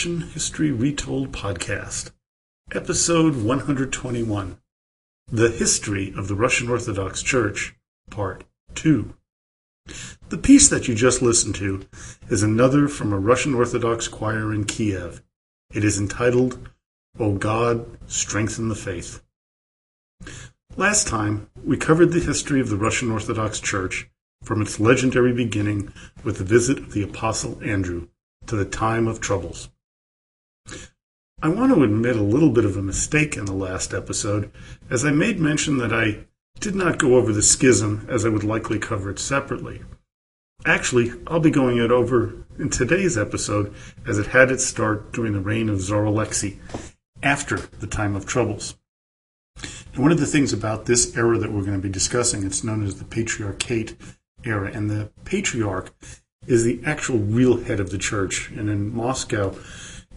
Russian 0.00 0.30
History 0.30 0.72
Retold 0.72 1.30
podcast, 1.30 2.12
episode 2.72 3.44
121 3.44 4.56
The 5.30 5.50
History 5.50 6.14
of 6.16 6.26
the 6.26 6.34
Russian 6.34 6.70
Orthodox 6.70 7.22
Church, 7.22 7.74
part 8.08 8.44
2. 8.76 9.12
The 10.30 10.38
piece 10.38 10.70
that 10.70 10.88
you 10.88 10.94
just 10.94 11.20
listened 11.20 11.54
to 11.56 11.84
is 12.30 12.42
another 12.42 12.88
from 12.88 13.12
a 13.12 13.18
Russian 13.18 13.54
Orthodox 13.54 14.08
choir 14.08 14.54
in 14.54 14.64
Kiev. 14.64 15.22
It 15.74 15.84
is 15.84 15.98
entitled, 15.98 16.70
O 17.18 17.34
God, 17.34 17.98
Strengthen 18.06 18.70
the 18.70 18.74
Faith. 18.74 19.22
Last 20.78 21.08
time, 21.08 21.50
we 21.62 21.76
covered 21.76 22.12
the 22.12 22.20
history 22.20 22.62
of 22.62 22.70
the 22.70 22.78
Russian 22.78 23.10
Orthodox 23.10 23.60
Church 23.60 24.08
from 24.44 24.62
its 24.62 24.80
legendary 24.80 25.34
beginning 25.34 25.92
with 26.24 26.38
the 26.38 26.44
visit 26.44 26.78
of 26.78 26.92
the 26.94 27.02
Apostle 27.02 27.60
Andrew 27.62 28.08
to 28.46 28.56
the 28.56 28.64
time 28.64 29.06
of 29.06 29.20
troubles. 29.20 29.68
I 31.42 31.48
want 31.48 31.74
to 31.74 31.82
admit 31.82 32.16
a 32.16 32.22
little 32.22 32.50
bit 32.50 32.66
of 32.66 32.76
a 32.76 32.82
mistake 32.82 33.34
in 33.34 33.46
the 33.46 33.54
last 33.54 33.94
episode, 33.94 34.50
as 34.90 35.06
I 35.06 35.10
made 35.10 35.40
mention 35.40 35.78
that 35.78 35.90
I 35.90 36.26
did 36.58 36.74
not 36.74 36.98
go 36.98 37.16
over 37.16 37.32
the 37.32 37.42
schism 37.42 38.06
as 38.10 38.26
I 38.26 38.28
would 38.28 38.44
likely 38.44 38.78
cover 38.78 39.08
it 39.08 39.18
separately. 39.18 39.80
Actually, 40.66 41.12
I'll 41.26 41.40
be 41.40 41.50
going 41.50 41.78
it 41.78 41.90
over 41.90 42.44
in 42.58 42.68
today's 42.68 43.16
episode 43.16 43.74
as 44.06 44.18
it 44.18 44.26
had 44.26 44.50
its 44.50 44.66
start 44.66 45.12
during 45.12 45.32
the 45.32 45.40
reign 45.40 45.70
of 45.70 45.80
Tsar 45.80 46.04
Alexei, 46.04 46.58
after 47.22 47.56
the 47.56 47.86
time 47.86 48.14
of 48.14 48.26
troubles. 48.26 48.76
And 49.94 50.02
one 50.02 50.12
of 50.12 50.20
the 50.20 50.26
things 50.26 50.52
about 50.52 50.84
this 50.84 51.16
era 51.16 51.38
that 51.38 51.52
we're 51.52 51.64
going 51.64 51.80
to 51.80 51.82
be 51.82 51.88
discussing, 51.88 52.44
it's 52.44 52.62
known 52.62 52.84
as 52.84 52.98
the 52.98 53.06
Patriarchate 53.06 53.96
era, 54.44 54.70
and 54.70 54.90
the 54.90 55.10
Patriarch 55.24 55.94
is 56.46 56.64
the 56.64 56.82
actual 56.84 57.18
real 57.18 57.62
head 57.62 57.80
of 57.80 57.90
the 57.90 57.98
church. 57.98 58.50
And 58.50 58.68
in 58.68 58.94
Moscow 58.94 59.56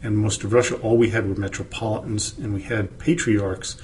and 0.04 0.18
most 0.18 0.44
of 0.44 0.52
Russia, 0.52 0.76
all 0.76 0.98
we 0.98 1.12
had 1.12 1.28
were 1.28 1.36
metropolitans, 1.36 2.38
and 2.38 2.54
we 2.54 2.64
had 2.64 3.00
patriarchs 3.00 3.78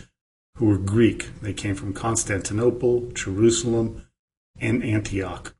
who 0.57 0.65
were 0.65 0.77
Greek. 0.77 1.29
They 1.41 1.53
came 1.53 1.75
from 1.75 1.93
Constantinople, 1.93 3.11
Jerusalem, 3.13 4.05
and 4.59 4.83
Antioch. 4.83 5.55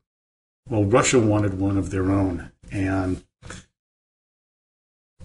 Well, 0.68 0.84
Russia 0.84 1.18
wanted 1.18 1.58
one 1.58 1.78
of 1.78 1.90
their 1.90 2.12
own. 2.12 2.52
And 2.70 3.24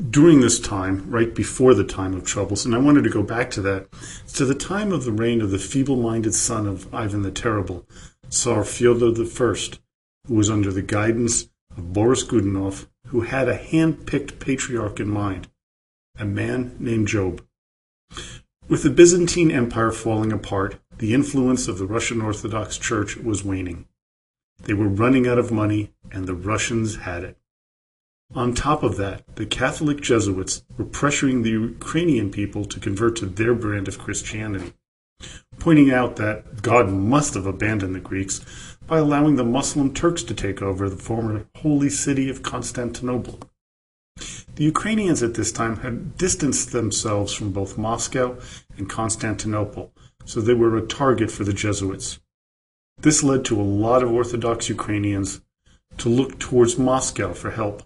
during 0.09 0.39
this 0.39 0.57
time, 0.59 1.09
right 1.11 1.35
before 1.35 1.73
the 1.73 1.83
time 1.83 2.13
of 2.13 2.25
troubles, 2.25 2.65
and 2.65 2.73
I 2.73 2.77
wanted 2.77 3.03
to 3.03 3.09
go 3.09 3.21
back 3.21 3.51
to 3.51 3.61
that, 3.61 3.87
to 4.35 4.45
the 4.45 4.55
time 4.55 4.93
of 4.93 5.03
the 5.03 5.11
reign 5.11 5.41
of 5.41 5.51
the 5.51 5.59
feeble 5.59 5.97
minded 5.97 6.33
son 6.33 6.65
of 6.65 6.93
Ivan 6.93 7.23
the 7.23 7.31
Terrible, 7.31 7.85
Tsar 8.29 8.63
Fyodor 8.63 9.11
I, 9.11 9.77
who 10.27 10.33
was 10.33 10.49
under 10.49 10.71
the 10.71 10.81
guidance 10.81 11.49
of 11.75 11.91
Boris 11.91 12.23
Godunov, 12.23 12.87
who 13.07 13.21
had 13.21 13.47
a 13.47 13.55
hand-picked 13.55 14.39
patriarch 14.39 14.99
in 14.99 15.09
mind, 15.09 15.47
a 16.17 16.25
man 16.25 16.75
named 16.79 17.07
Job. 17.07 17.43
With 18.67 18.83
the 18.83 18.89
Byzantine 18.89 19.51
Empire 19.51 19.91
falling 19.91 20.31
apart, 20.31 20.79
the 20.97 21.13
influence 21.13 21.67
of 21.67 21.77
the 21.77 21.85
Russian 21.85 22.21
Orthodox 22.21 22.77
Church 22.77 23.17
was 23.17 23.43
waning. 23.43 23.85
They 24.63 24.73
were 24.73 24.87
running 24.87 25.27
out 25.27 25.37
of 25.37 25.51
money, 25.51 25.93
and 26.11 26.25
the 26.25 26.33
Russians 26.33 26.97
had 26.97 27.23
it. 27.23 27.37
On 28.33 28.53
top 28.53 28.81
of 28.81 28.97
that, 28.97 29.35
the 29.35 29.45
Catholic 29.45 30.01
Jesuits 30.01 30.63
were 30.77 30.85
pressuring 30.85 31.43
the 31.43 31.51
Ukrainian 31.51 32.31
people 32.31 32.65
to 32.65 32.79
convert 32.79 33.15
to 33.17 33.27
their 33.27 33.53
brand 33.53 33.87
of 33.87 33.99
Christianity, 33.99 34.73
pointing 35.59 35.91
out 35.91 36.15
that 36.15 36.63
God 36.63 36.89
must 36.89 37.35
have 37.35 37.45
abandoned 37.45 37.93
the 37.93 37.99
Greeks 37.99 38.74
by 38.87 38.99
allowing 38.99 39.35
the 39.35 39.43
Muslim 39.43 39.93
Turks 39.93 40.23
to 40.23 40.33
take 40.33 40.61
over 40.61 40.89
the 40.89 40.95
former 40.95 41.47
holy 41.57 41.89
city 41.89 42.29
of 42.29 42.43
Constantinople. 42.43 43.39
The 44.55 44.63
Ukrainians 44.63 45.21
at 45.23 45.33
this 45.33 45.51
time 45.51 45.77
had 45.77 46.17
distanced 46.17 46.71
themselves 46.71 47.33
from 47.33 47.51
both 47.51 47.77
Moscow 47.77 48.37
and 48.77 48.89
Constantinople, 48.89 49.91
so 50.23 50.39
they 50.39 50.53
were 50.53 50.77
a 50.77 50.85
target 50.85 51.31
for 51.31 51.43
the 51.43 51.53
Jesuits. 51.53 52.19
This 52.97 53.23
led 53.23 53.43
to 53.45 53.59
a 53.59 53.63
lot 53.63 54.03
of 54.03 54.11
Orthodox 54.11 54.69
Ukrainians 54.69 55.41
to 55.97 56.09
look 56.09 56.39
towards 56.39 56.77
Moscow 56.77 57.33
for 57.33 57.51
help. 57.51 57.83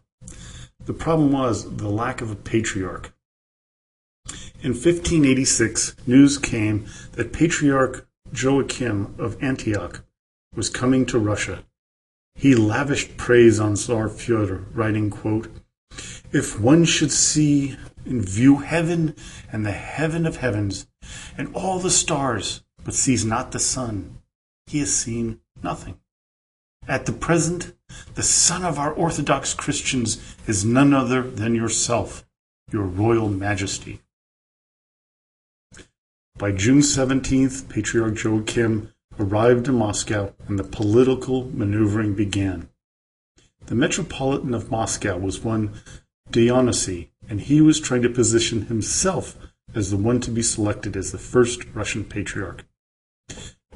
The 0.86 0.94
problem 0.94 1.32
was 1.32 1.78
the 1.78 1.90
lack 1.90 2.22
of 2.22 2.30
a 2.30 2.36
patriarch. 2.36 3.14
In 4.62 4.72
1586, 4.72 5.96
news 6.06 6.38
came 6.38 6.86
that 7.14 7.34
Patriarch 7.34 8.08
Joachim 8.34 9.16
of 9.18 9.42
Antioch 9.42 10.04
was 10.56 10.70
coming 10.70 11.06
to 11.08 11.20
Russia. 11.20 11.64
He 12.36 12.56
lavished 12.56 13.18
praise 13.18 13.60
on 13.60 13.76
Tsar 13.76 14.10
Fyodor, 14.10 14.66
writing, 14.74 15.10
quote, 15.10 15.50
If 16.32 16.60
one 16.60 16.86
should 16.86 17.12
see 17.12 17.76
and 18.06 18.28
view 18.28 18.58
heaven 18.58 19.16
and 19.52 19.66
the 19.66 19.72
heaven 19.72 20.26
of 20.26 20.38
heavens 20.38 20.88
and 21.38 21.54
all 21.54 21.80
the 21.80 21.90
stars, 21.90 22.64
but 22.84 22.94
sees 22.94 23.26
not 23.26 23.52
the 23.52 23.60
sun, 23.60 24.18
he 24.68 24.80
has 24.80 24.96
seen 24.96 25.42
nothing. 25.62 26.00
At 26.88 27.06
the 27.06 27.14
present, 27.14 27.74
the 28.16 28.24
son 28.24 28.64
of 28.64 28.80
our 28.80 28.92
Orthodox 28.92 29.54
Christians 29.54 30.36
is 30.48 30.66
none 30.66 30.94
other 30.94 31.22
than 31.22 31.56
yourself, 31.56 32.26
your 32.72 32.84
royal 32.84 33.30
majesty. 33.30 34.02
By 36.38 36.52
June 36.52 36.80
17th, 36.80 37.68
Patriarch 37.70 38.24
Joachim 38.24 38.94
arrived 39.20 39.68
in 39.68 39.76
Moscow 39.76 40.34
and 40.48 40.58
the 40.58 40.64
political 40.64 41.50
maneuvering 41.54 42.16
began. 42.16 42.70
The 43.66 43.76
Metropolitan 43.76 44.54
of 44.54 44.72
Moscow 44.72 45.18
was 45.18 45.44
one 45.44 45.74
Dionysi, 46.32 47.10
and 47.28 47.42
he 47.42 47.62
was 47.62 47.80
trying 47.80 48.02
to 48.04 48.10
position 48.10 48.68
himself 48.68 49.38
as 49.76 49.92
the 49.92 49.98
one 49.98 50.20
to 50.22 50.32
be 50.32 50.42
selected 50.42 50.96
as 50.96 51.12
the 51.12 51.18
first 51.18 51.66
Russian 51.74 52.04
patriarch. 52.04 52.66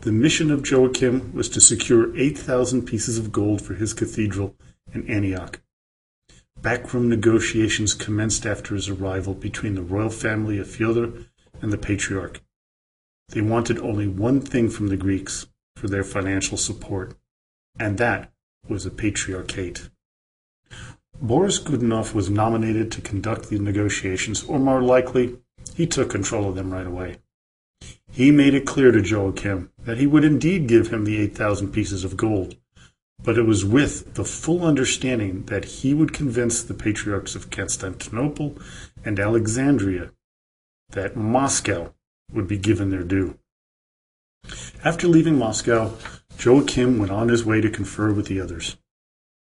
The 0.01 0.11
mission 0.11 0.49
of 0.49 0.69
Joachim 0.69 1.33
was 1.33 1.49
to 1.49 1.61
secure 1.61 2.15
8,000 2.17 2.83
pieces 2.83 3.17
of 3.17 3.31
gold 3.31 3.61
for 3.61 3.75
his 3.75 3.93
cathedral 3.93 4.55
in 4.93 5.07
Antioch. 5.09 5.61
Backroom 6.61 7.09
negotiations 7.09 7.93
commenced 7.93 8.45
after 8.45 8.75
his 8.75 8.89
arrival 8.89 9.33
between 9.33 9.75
the 9.75 9.81
royal 9.81 10.09
family 10.09 10.57
of 10.57 10.69
Fyodor 10.69 11.11
and 11.61 11.71
the 11.71 11.77
patriarch. 11.77 12.41
They 13.33 13.41
wanted 13.41 13.79
only 13.79 14.07
one 14.07 14.41
thing 14.41 14.69
from 14.69 14.89
the 14.89 14.97
Greeks 14.97 15.47
for 15.75 15.87
their 15.87 16.03
financial 16.03 16.55
support, 16.55 17.15
and 17.79 17.97
that 17.97 18.31
was 18.69 18.85
a 18.85 18.91
patriarchate. 18.91 19.89
Boris 21.19 21.57
Godunov 21.57 22.13
was 22.13 22.29
nominated 22.29 22.91
to 22.91 23.01
conduct 23.01 23.49
the 23.49 23.57
negotiations, 23.57 24.43
or 24.43 24.59
more 24.59 24.83
likely, 24.83 25.39
he 25.73 25.87
took 25.87 26.11
control 26.11 26.47
of 26.47 26.53
them 26.53 26.71
right 26.71 26.85
away. 26.85 27.17
He 28.11 28.29
made 28.29 28.53
it 28.53 28.67
clear 28.67 28.91
to 28.91 29.01
Joachim 29.01 29.71
that 29.79 29.97
he 29.97 30.05
would 30.05 30.23
indeed 30.23 30.67
give 30.67 30.89
him 30.89 31.03
the 31.03 31.17
8,000 31.17 31.71
pieces 31.71 32.03
of 32.03 32.15
gold, 32.15 32.55
but 33.23 33.39
it 33.39 33.47
was 33.47 33.65
with 33.65 34.13
the 34.13 34.25
full 34.25 34.63
understanding 34.63 35.45
that 35.45 35.65
he 35.65 35.95
would 35.95 36.13
convince 36.13 36.61
the 36.61 36.75
patriarchs 36.75 37.33
of 37.33 37.49
Constantinople 37.49 38.59
and 39.03 39.19
Alexandria 39.19 40.11
that 40.91 41.15
Moscow 41.15 41.95
would 42.31 42.47
be 42.47 42.57
given 42.57 42.89
their 42.89 43.03
due. 43.03 43.37
After 44.83 45.07
leaving 45.07 45.37
Moscow, 45.37 45.97
Joachim 46.37 46.99
went 46.99 47.11
on 47.11 47.29
his 47.29 47.45
way 47.45 47.61
to 47.61 47.69
confer 47.69 48.11
with 48.11 48.27
the 48.27 48.41
others. 48.41 48.77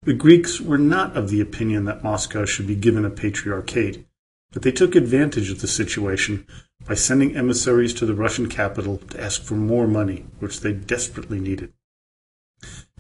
The 0.02 0.14
Greeks 0.14 0.61
were 0.61 0.78
not 0.78 1.17
of 1.17 1.31
the 1.31 1.40
opinion 1.40 1.84
that 1.84 2.05
Moscow 2.05 2.44
should 2.44 2.67
be 2.67 2.76
given 2.76 3.05
a 3.05 3.11
patriarchate, 3.11 4.06
but 4.52 4.62
they 4.62 4.73
took 4.73 4.94
advantage 4.94 5.50
of 5.50 5.61
the 5.61 5.67
situation 5.67 6.46
by 6.87 6.94
sending 6.94 7.37
emissaries 7.37 7.93
to 7.94 8.06
the 8.06 8.14
Russian 8.14 8.49
capital 8.49 8.99
to 8.99 9.20
ask 9.20 9.43
for 9.43 9.55
more 9.55 9.87
money, 9.87 10.26
which 10.38 10.61
they 10.61 10.73
desperately 10.73 11.40
needed. 11.40 11.73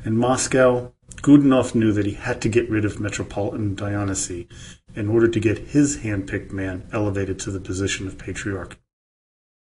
In 0.04 0.16
Moscow, 0.16 0.92
Godunov 1.22 1.74
knew 1.74 1.92
that 1.92 2.06
he 2.06 2.12
had 2.12 2.42
to 2.42 2.48
get 2.48 2.68
rid 2.68 2.84
of 2.84 3.00
Metropolitan 3.00 3.76
Dionysy 3.76 4.48
in 4.94 5.08
order 5.08 5.28
to 5.28 5.40
get 5.40 5.58
his 5.58 6.02
hand-picked 6.02 6.52
man 6.52 6.88
elevated 6.92 7.38
to 7.40 7.50
the 7.50 7.60
position 7.60 8.06
of 8.06 8.18
patriarch. 8.18 8.76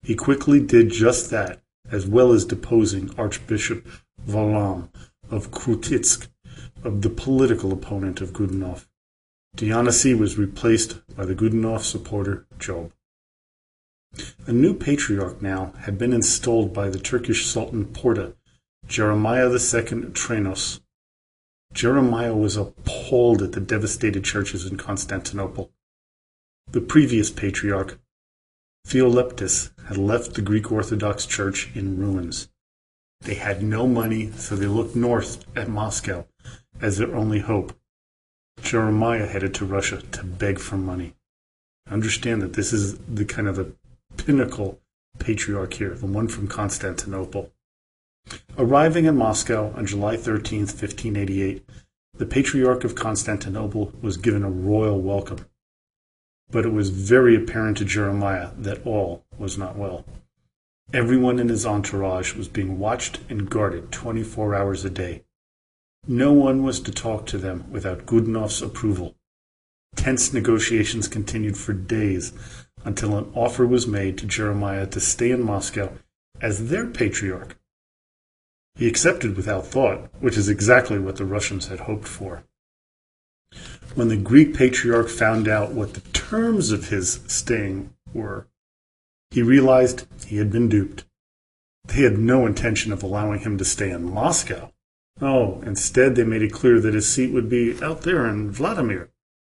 He 0.02 0.14
quickly 0.14 0.60
did 0.60 0.90
just 0.90 1.30
that, 1.30 1.62
as 1.90 2.06
well 2.06 2.32
as 2.32 2.44
deposing 2.44 3.14
Archbishop 3.18 3.86
Varlam 4.26 4.88
of 5.30 5.50
Krutitsk, 5.50 6.28
of 6.82 7.02
the 7.02 7.10
political 7.10 7.72
opponent 7.72 8.20
of 8.20 8.32
Godunov. 8.32 8.86
Dionysy 9.56 10.18
was 10.18 10.38
replaced 10.38 11.00
by 11.14 11.24
the 11.24 11.34
Godunov 11.34 11.82
supporter 11.82 12.46
Job. 12.58 12.92
A 14.46 14.52
new 14.52 14.74
patriarch 14.74 15.40
now 15.42 15.72
had 15.80 15.98
been 15.98 16.12
installed 16.12 16.72
by 16.72 16.88
the 16.88 16.98
Turkish 16.98 17.46
Sultan 17.46 17.84
Porta, 17.84 18.34
Jeremiah 18.86 19.50
II 19.50 19.58
Tranos. 19.58 20.80
Jeremiah 21.72 22.34
was 22.34 22.56
appalled 22.56 23.42
at 23.42 23.52
the 23.52 23.60
devastated 23.60 24.24
churches 24.24 24.66
in 24.66 24.76
Constantinople. 24.76 25.70
The 26.70 26.80
previous 26.80 27.30
patriarch, 27.30 28.00
Theoleptus 28.86 29.70
had 29.88 29.96
left 29.96 30.34
the 30.34 30.42
Greek 30.42 30.70
Orthodox 30.72 31.26
Church 31.26 31.70
in 31.74 31.98
ruins. 31.98 32.48
They 33.20 33.34
had 33.34 33.62
no 33.62 33.86
money, 33.86 34.32
so 34.32 34.56
they 34.56 34.66
looked 34.66 34.96
north 34.96 35.44
at 35.56 35.68
Moscow 35.68 36.26
as 36.80 36.98
their 36.98 37.14
only 37.14 37.40
hope. 37.40 37.78
Jeremiah 38.62 39.26
headed 39.26 39.54
to 39.54 39.64
Russia 39.64 40.02
to 40.02 40.24
beg 40.24 40.58
for 40.58 40.76
money. 40.76 41.14
Understand 41.90 42.42
that 42.42 42.54
this 42.54 42.72
is 42.72 42.98
the 42.98 43.24
kind 43.24 43.48
of 43.48 43.56
the 43.56 43.72
pinnacle 44.16 44.80
patriarch 45.18 45.74
here, 45.74 45.94
the 45.94 46.06
one 46.06 46.28
from 46.28 46.46
Constantinople. 46.46 47.50
Arriving 48.58 49.06
in 49.06 49.16
Moscow 49.16 49.72
on 49.76 49.86
July 49.86 50.16
13, 50.16 50.60
1588, 50.60 51.64
the 52.14 52.26
Patriarch 52.26 52.84
of 52.84 52.94
Constantinople 52.94 53.92
was 54.02 54.16
given 54.16 54.44
a 54.44 54.50
royal 54.50 55.00
welcome. 55.00 55.46
But 56.50 56.64
it 56.64 56.72
was 56.72 56.90
very 56.90 57.36
apparent 57.36 57.78
to 57.78 57.84
Jeremiah 57.84 58.50
that 58.58 58.84
all 58.86 59.24
was 59.38 59.56
not 59.56 59.76
well. 59.76 60.04
Everyone 60.92 61.38
in 61.38 61.48
his 61.48 61.64
entourage 61.64 62.34
was 62.34 62.48
being 62.48 62.78
watched 62.78 63.20
and 63.28 63.48
guarded 63.48 63.92
24 63.92 64.54
hours 64.54 64.84
a 64.84 64.90
day. 64.90 65.22
No 66.06 66.32
one 66.32 66.64
was 66.64 66.80
to 66.80 66.90
talk 66.90 67.26
to 67.26 67.38
them 67.38 67.70
without 67.70 68.06
Godunov's 68.06 68.62
approval. 68.62 69.14
Tense 69.94 70.32
negotiations 70.32 71.08
continued 71.08 71.56
for 71.56 71.72
days 71.72 72.32
until 72.84 73.16
an 73.16 73.30
offer 73.34 73.66
was 73.66 73.86
made 73.86 74.18
to 74.18 74.26
Jeremiah 74.26 74.86
to 74.86 75.00
stay 75.00 75.30
in 75.30 75.42
Moscow 75.42 75.92
as 76.40 76.68
their 76.68 76.86
patriarch. 76.86 77.56
He 78.74 78.88
accepted 78.88 79.36
without 79.36 79.66
thought, 79.66 80.10
which 80.20 80.38
is 80.38 80.48
exactly 80.48 80.98
what 80.98 81.16
the 81.16 81.24
Russians 81.24 81.68
had 81.68 81.80
hoped 81.80 82.08
for. 82.08 82.44
When 83.94 84.08
the 84.08 84.16
Greek 84.16 84.54
patriarch 84.54 85.08
found 85.08 85.48
out 85.48 85.72
what 85.72 85.94
the 85.94 86.00
terms 86.12 86.70
of 86.70 86.88
his 86.88 87.20
staying 87.26 87.92
were, 88.12 88.46
he 89.30 89.42
realized 89.42 90.06
he 90.26 90.36
had 90.36 90.50
been 90.50 90.68
duped. 90.68 91.04
They 91.84 92.02
had 92.02 92.18
no 92.18 92.46
intention 92.46 92.92
of 92.92 93.02
allowing 93.02 93.40
him 93.40 93.58
to 93.58 93.64
stay 93.64 93.90
in 93.90 94.12
Moscow. 94.12 94.72
Oh, 95.20 95.60
instead 95.62 96.14
they 96.14 96.24
made 96.24 96.42
it 96.42 96.52
clear 96.52 96.80
that 96.80 96.94
his 96.94 97.08
seat 97.08 97.32
would 97.32 97.48
be 97.48 97.82
out 97.82 98.02
there 98.02 98.26
in 98.26 98.50
Vladimir, 98.50 99.10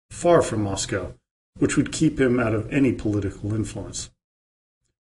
far 0.10 0.42
from 0.42 0.64
Moscow, 0.64 1.14
which 1.58 1.78
would 1.78 1.92
keep 1.92 2.20
him 2.20 2.40
out 2.40 2.56
of 2.56 2.72
any 2.72 2.92
political 2.92 3.54
influence. 3.54 4.10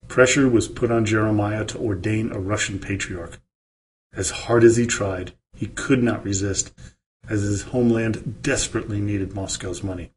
Pressure 0.08 0.50
was 0.50 0.68
put 0.68 0.92
on 0.92 1.06
Jeremiah 1.06 1.64
to 1.66 1.80
ordain 1.80 2.32
a 2.32 2.40
Russian 2.40 2.80
patriarch. 2.80 3.40
As 4.14 4.32
hard 4.32 4.64
as 4.66 4.76
he 4.76 4.86
tried, 4.86 5.34
he 5.56 5.68
could 5.68 6.04
not 6.04 6.26
resist, 6.26 6.74
as 7.30 7.42
his 7.42 7.64
homeland 7.64 8.42
desperately 8.42 9.00
needed 9.00 9.34
Moscow's 9.34 9.84
money. 9.84 10.12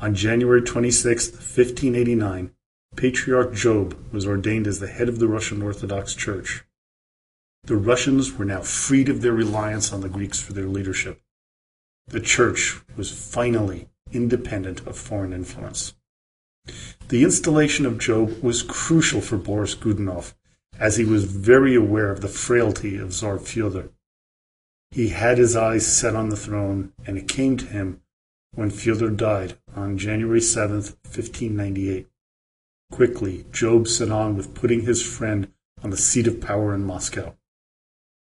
On 0.00 0.14
January 0.14 0.62
26, 0.62 1.30
1589, 1.30 2.50
Patriarch 2.96 3.54
Job 3.54 3.96
was 4.12 4.26
ordained 4.26 4.66
as 4.66 4.80
the 4.80 4.88
head 4.88 5.08
of 5.08 5.18
the 5.18 5.28
Russian 5.28 5.62
Orthodox 5.62 6.14
Church. 6.14 6.64
The 7.64 7.76
Russians 7.76 8.32
were 8.32 8.44
now 8.44 8.62
freed 8.62 9.08
of 9.08 9.20
their 9.20 9.32
reliance 9.32 9.92
on 9.92 10.00
the 10.00 10.08
Greeks 10.08 10.40
for 10.40 10.52
their 10.52 10.66
leadership. 10.66 11.20
The 12.08 12.20
church 12.20 12.80
was 12.96 13.12
finally 13.12 13.88
independent 14.10 14.86
of 14.86 14.98
foreign 14.98 15.32
influence. 15.32 15.94
The 17.08 17.22
installation 17.22 17.86
of 17.86 17.98
Job 17.98 18.42
was 18.42 18.62
crucial 18.62 19.20
for 19.20 19.36
Boris 19.36 19.74
Godunov, 19.74 20.34
as 20.78 20.96
he 20.96 21.04
was 21.04 21.24
very 21.24 21.74
aware 21.74 22.10
of 22.10 22.20
the 22.20 22.28
frailty 22.28 22.96
of 22.96 23.12
Tsar 23.12 23.38
Fyodor. 23.38 23.90
He 24.92 25.10
had 25.10 25.38
his 25.38 25.54
eyes 25.54 25.86
set 25.86 26.16
on 26.16 26.30
the 26.30 26.36
throne, 26.36 26.92
and 27.06 27.16
it 27.16 27.28
came 27.28 27.56
to 27.56 27.66
him 27.66 28.00
when 28.54 28.70
Fyodor 28.70 29.10
died 29.10 29.56
on 29.74 29.96
January 29.96 30.40
7, 30.40 30.76
1598. 30.76 32.08
Quickly, 32.90 33.46
Job 33.52 33.86
set 33.86 34.10
on 34.10 34.36
with 34.36 34.54
putting 34.54 34.80
his 34.80 35.00
friend 35.00 35.52
on 35.82 35.90
the 35.90 35.96
seat 35.96 36.26
of 36.26 36.40
power 36.40 36.74
in 36.74 36.84
Moscow. 36.84 37.36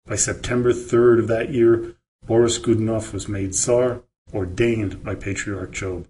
By 0.05 0.17
September 0.17 0.73
3rd 0.73 1.19
of 1.19 1.27
that 1.29 1.53
year, 1.53 1.95
Boris 2.25 2.59
Godunov 2.59 3.13
was 3.13 3.29
made 3.29 3.55
Tsar, 3.55 4.03
ordained 4.33 5.01
by 5.03 5.15
Patriarch 5.15 5.71
Job. 5.71 6.07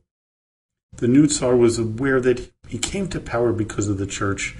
The 0.95 1.07
new 1.07 1.27
Tsar 1.27 1.56
was 1.56 1.77
aware 1.77 2.19
that 2.21 2.51
he 2.68 2.80
came 2.80 3.07
to 3.09 3.19
power 3.19 3.54
because 3.54 3.88
of 3.88 4.00
the 4.00 4.07
church, 4.07 4.57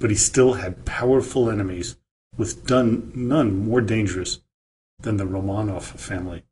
but 0.00 0.10
he 0.10 0.16
still 0.16 0.54
had 0.54 0.84
powerful 0.84 1.48
enemies, 1.48 1.96
with 2.36 2.68
none 2.68 3.64
more 3.64 3.80
dangerous 3.80 4.40
than 5.00 5.16
the 5.16 5.26
Romanov 5.26 5.82
family. 5.82 6.44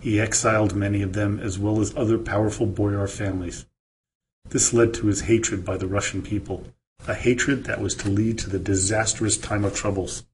He 0.00 0.20
exiled 0.20 0.74
many 0.74 1.02
of 1.02 1.12
them 1.12 1.38
as 1.38 1.58
well 1.58 1.80
as 1.80 1.94
other 1.94 2.18
powerful 2.18 2.66
boyar 2.66 3.06
families. 3.06 3.66
This 4.48 4.72
led 4.72 4.94
to 4.94 5.06
his 5.06 5.22
hatred 5.22 5.64
by 5.64 5.76
the 5.76 5.86
Russian 5.86 6.22
people, 6.22 6.66
a 7.06 7.14
hatred 7.14 7.64
that 7.64 7.80
was 7.80 7.94
to 7.96 8.08
lead 8.08 8.38
to 8.38 8.50
the 8.50 8.58
disastrous 8.58 9.36
time 9.36 9.64
of 9.64 9.74
troubles. 9.74 10.24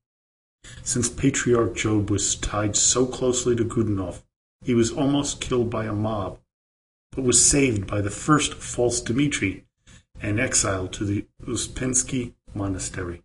Since 0.83 1.09
Patriarch 1.09 1.75
Job 1.77 2.11
was 2.11 2.37
tied 2.37 2.77
so 2.77 3.07
closely 3.07 3.55
to 3.57 3.65
Godunov, 3.65 4.23
he 4.63 4.75
was 4.75 4.91
almost 4.91 5.41
killed 5.41 5.71
by 5.71 5.85
a 5.85 5.93
mob, 5.93 6.39
but 7.13 7.25
was 7.25 7.45
saved 7.45 7.87
by 7.87 8.01
the 8.01 8.11
first 8.11 8.55
false 8.55 9.01
Dmitri 9.01 9.65
and 10.21 10.41
exiled 10.41 10.93
to 10.95 11.05
the 11.05 11.27
Uspensky 11.43 12.35
monastery. 12.55 13.23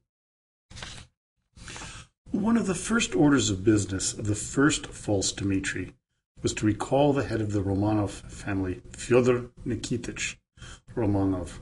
One 2.31 2.56
of 2.56 2.66
the 2.66 2.75
first 2.75 3.13
orders 3.13 3.50
of 3.50 3.66
business 3.66 4.13
of 4.13 4.25
the 4.25 4.36
first 4.36 4.88
false 4.88 5.33
Dmitri 5.33 5.95
was 6.42 6.54
to 6.54 6.66
recall 6.66 7.12
the 7.12 7.25
head 7.25 7.42
of 7.42 7.51
the 7.51 7.62
Romanov 7.62 8.10
family, 8.31 8.81
Fyodor 8.94 9.50
Nikitich 9.66 10.38
Romanov, 10.95 11.60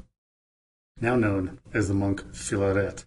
now 1.01 1.15
known 1.15 1.59
as 1.73 1.87
the 1.87 1.95
monk 1.95 2.21
Filaret. 2.33 3.05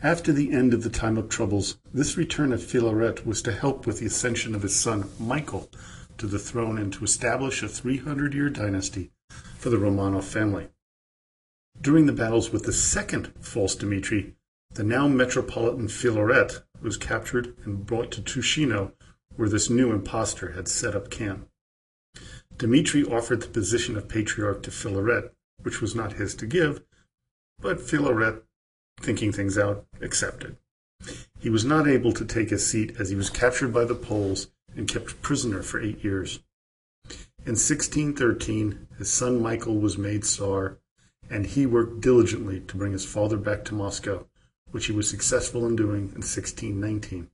After 0.00 0.32
the 0.32 0.52
end 0.52 0.72
of 0.72 0.84
the 0.84 0.88
time 0.88 1.18
of 1.18 1.28
troubles, 1.28 1.78
this 1.92 2.16
return 2.16 2.52
of 2.52 2.62
Filaret 2.62 3.26
was 3.26 3.42
to 3.42 3.52
help 3.52 3.84
with 3.84 3.98
the 3.98 4.06
ascension 4.06 4.54
of 4.54 4.62
his 4.62 4.76
son 4.76 5.10
Michael 5.18 5.68
to 6.16 6.28
the 6.28 6.38
throne 6.38 6.78
and 6.78 6.92
to 6.92 7.02
establish 7.02 7.60
a 7.60 7.68
300 7.68 8.34
year 8.34 8.48
dynasty 8.48 9.10
for 9.56 9.68
the 9.68 9.78
Romanov 9.78 10.22
family. 10.22 10.68
During 11.80 12.06
the 12.06 12.12
battles 12.12 12.52
with 12.52 12.62
the 12.62 12.72
second 12.72 13.32
false 13.40 13.74
Dmitri, 13.74 14.36
the 14.72 14.84
now 14.84 15.08
metropolitan 15.08 15.88
Filaret 15.88 16.62
was 16.80 16.96
captured 16.96 17.56
and 17.64 17.84
brought 17.84 18.12
to 18.12 18.22
Tushino, 18.22 18.92
where 19.34 19.48
this 19.48 19.68
new 19.68 19.90
impostor 19.90 20.52
had 20.52 20.68
set 20.68 20.94
up 20.94 21.10
camp. 21.10 21.48
Dmitri 22.56 23.04
offered 23.04 23.42
the 23.42 23.48
position 23.48 23.96
of 23.96 24.08
patriarch 24.08 24.62
to 24.62 24.70
Filaret, 24.70 25.30
which 25.62 25.80
was 25.80 25.94
not 25.94 26.14
his 26.14 26.34
to 26.36 26.46
give, 26.46 26.82
but 27.60 27.80
Filaret, 27.80 28.42
thinking 29.00 29.32
things 29.32 29.58
out, 29.58 29.86
accepted. 30.00 30.56
He 31.40 31.50
was 31.50 31.64
not 31.64 31.88
able 31.88 32.12
to 32.12 32.24
take 32.24 32.50
his 32.50 32.66
seat 32.66 32.96
as 33.00 33.10
he 33.10 33.16
was 33.16 33.30
captured 33.30 33.72
by 33.72 33.84
the 33.84 33.94
Poles 33.94 34.48
and 34.76 34.88
kept 34.88 35.22
prisoner 35.22 35.62
for 35.62 35.80
eight 35.80 36.04
years. 36.04 36.40
In 37.46 37.54
1613, 37.54 38.88
his 38.98 39.10
son 39.10 39.40
Michael 39.40 39.78
was 39.78 39.96
made 39.96 40.24
Tsar, 40.24 40.78
and 41.30 41.46
he 41.46 41.66
worked 41.66 42.00
diligently 42.00 42.60
to 42.60 42.76
bring 42.76 42.92
his 42.92 43.04
father 43.04 43.36
back 43.36 43.64
to 43.66 43.74
Moscow, 43.74 44.26
which 44.70 44.86
he 44.86 44.92
was 44.92 45.08
successful 45.08 45.66
in 45.66 45.76
doing 45.76 46.12
in 46.14 46.22
1619. 46.22 47.30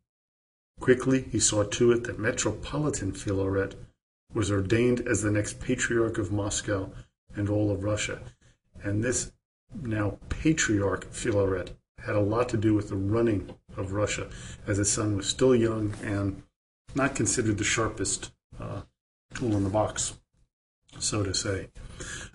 Quickly, 0.81 1.23
he 1.31 1.39
saw 1.39 1.63
to 1.65 1.93
it 1.93 2.05
that 2.05 2.19
Metropolitan 2.19 3.13
Filaret 3.13 3.75
was 4.33 4.51
ordained 4.51 5.07
as 5.07 5.23
the 5.23 5.31
next 5.31 5.61
Patriarch 5.61 6.19
of 6.19 6.33
Moscow 6.33 6.91
and 7.37 7.49
all 7.49 7.71
of 7.71 7.85
Russia. 7.85 8.21
And 8.83 9.03
this 9.03 9.33
now 9.83 10.19
Patriarch 10.29 11.11
Filaret 11.13 11.71
had 12.05 12.17
a 12.17 12.21
lot 12.21 12.49
to 12.51 12.57
do 12.57 12.75
with 12.75 12.89
the 12.89 12.97
running 12.97 13.55
of 13.77 13.93
Russia, 13.93 14.29
as 14.67 14.77
his 14.77 14.93
son 14.93 15.17
was 15.17 15.29
still 15.29 15.55
young 15.55 15.95
and 16.03 16.43
not 16.95 17.15
considered 17.15 17.59
the 17.59 17.65
sharpest 17.65 18.33
uh, 18.61 18.83
tool 19.35 19.57
in 19.57 19.65
the 19.65 19.71
box, 19.71 20.15
so 20.99 21.23
to 21.23 21.35
say. 21.35 21.69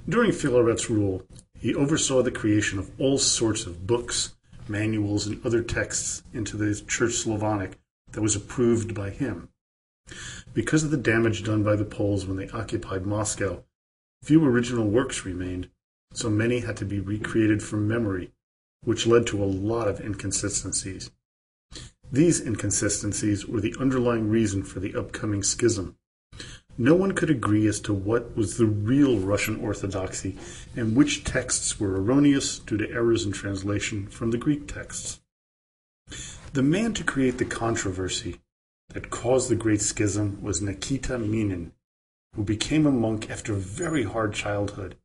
During 0.07 0.31
Filaret's 0.31 0.89
rule, 0.89 1.23
he 1.57 1.75
oversaw 1.75 2.21
the 2.21 2.31
creation 2.31 2.79
of 2.79 2.89
all 2.99 3.17
sorts 3.17 3.65
of 3.65 3.85
books, 3.85 4.35
manuals, 4.69 5.27
and 5.27 5.43
other 5.45 5.63
texts 5.63 6.23
into 6.33 6.57
the 6.57 6.73
Church 6.87 7.13
Slavonic 7.13 7.79
that 8.11 8.21
was 8.21 8.35
approved 8.35 8.93
by 8.93 9.09
him. 9.09 9.49
Because 10.53 10.83
of 10.83 10.91
the 10.91 10.97
damage 10.97 11.43
done 11.43 11.63
by 11.63 11.75
the 11.75 11.85
Poles 11.85 12.25
when 12.25 12.37
they 12.37 12.49
occupied 12.49 13.05
Moscow, 13.05 13.63
few 14.23 14.43
original 14.45 14.87
works 14.87 15.25
remained, 15.25 15.69
so 16.13 16.29
many 16.29 16.59
had 16.59 16.77
to 16.77 16.85
be 16.85 16.99
recreated 16.99 17.61
from 17.61 17.87
memory, 17.87 18.31
which 18.83 19.07
led 19.07 19.27
to 19.27 19.43
a 19.43 19.45
lot 19.45 19.87
of 19.87 19.99
inconsistencies. 19.99 21.11
These 22.11 22.41
inconsistencies 22.41 23.45
were 23.45 23.61
the 23.61 23.75
underlying 23.79 24.29
reason 24.29 24.63
for 24.63 24.79
the 24.79 24.95
upcoming 24.95 25.43
schism. 25.43 25.95
No 26.81 26.95
one 26.95 27.11
could 27.11 27.29
agree 27.29 27.67
as 27.67 27.81
to 27.81 27.93
what 27.93 28.37
was 28.37 28.55
the 28.55 28.65
real 28.65 29.19
Russian 29.19 29.59
Orthodoxy 29.59 30.37
and 30.77 30.95
which 30.95 31.25
texts 31.25 31.77
were 31.77 31.97
erroneous 31.97 32.57
due 32.57 32.77
to 32.77 32.89
errors 32.89 33.25
in 33.25 33.33
translation 33.33 34.07
from 34.07 34.31
the 34.31 34.37
Greek 34.37 34.65
texts. 34.65 35.19
The 36.53 36.63
man 36.63 36.93
to 36.93 37.03
create 37.03 37.37
the 37.37 37.43
controversy 37.43 38.39
that 38.93 39.09
caused 39.09 39.49
the 39.49 39.57
Great 39.57 39.81
Schism 39.81 40.41
was 40.41 40.61
Nikita 40.61 41.19
Minin, 41.19 41.73
who 42.33 42.45
became 42.45 42.85
a 42.85 42.91
monk 42.91 43.29
after 43.29 43.51
a 43.51 43.57
very 43.57 44.03
hard 44.03 44.33
childhood, 44.33 44.95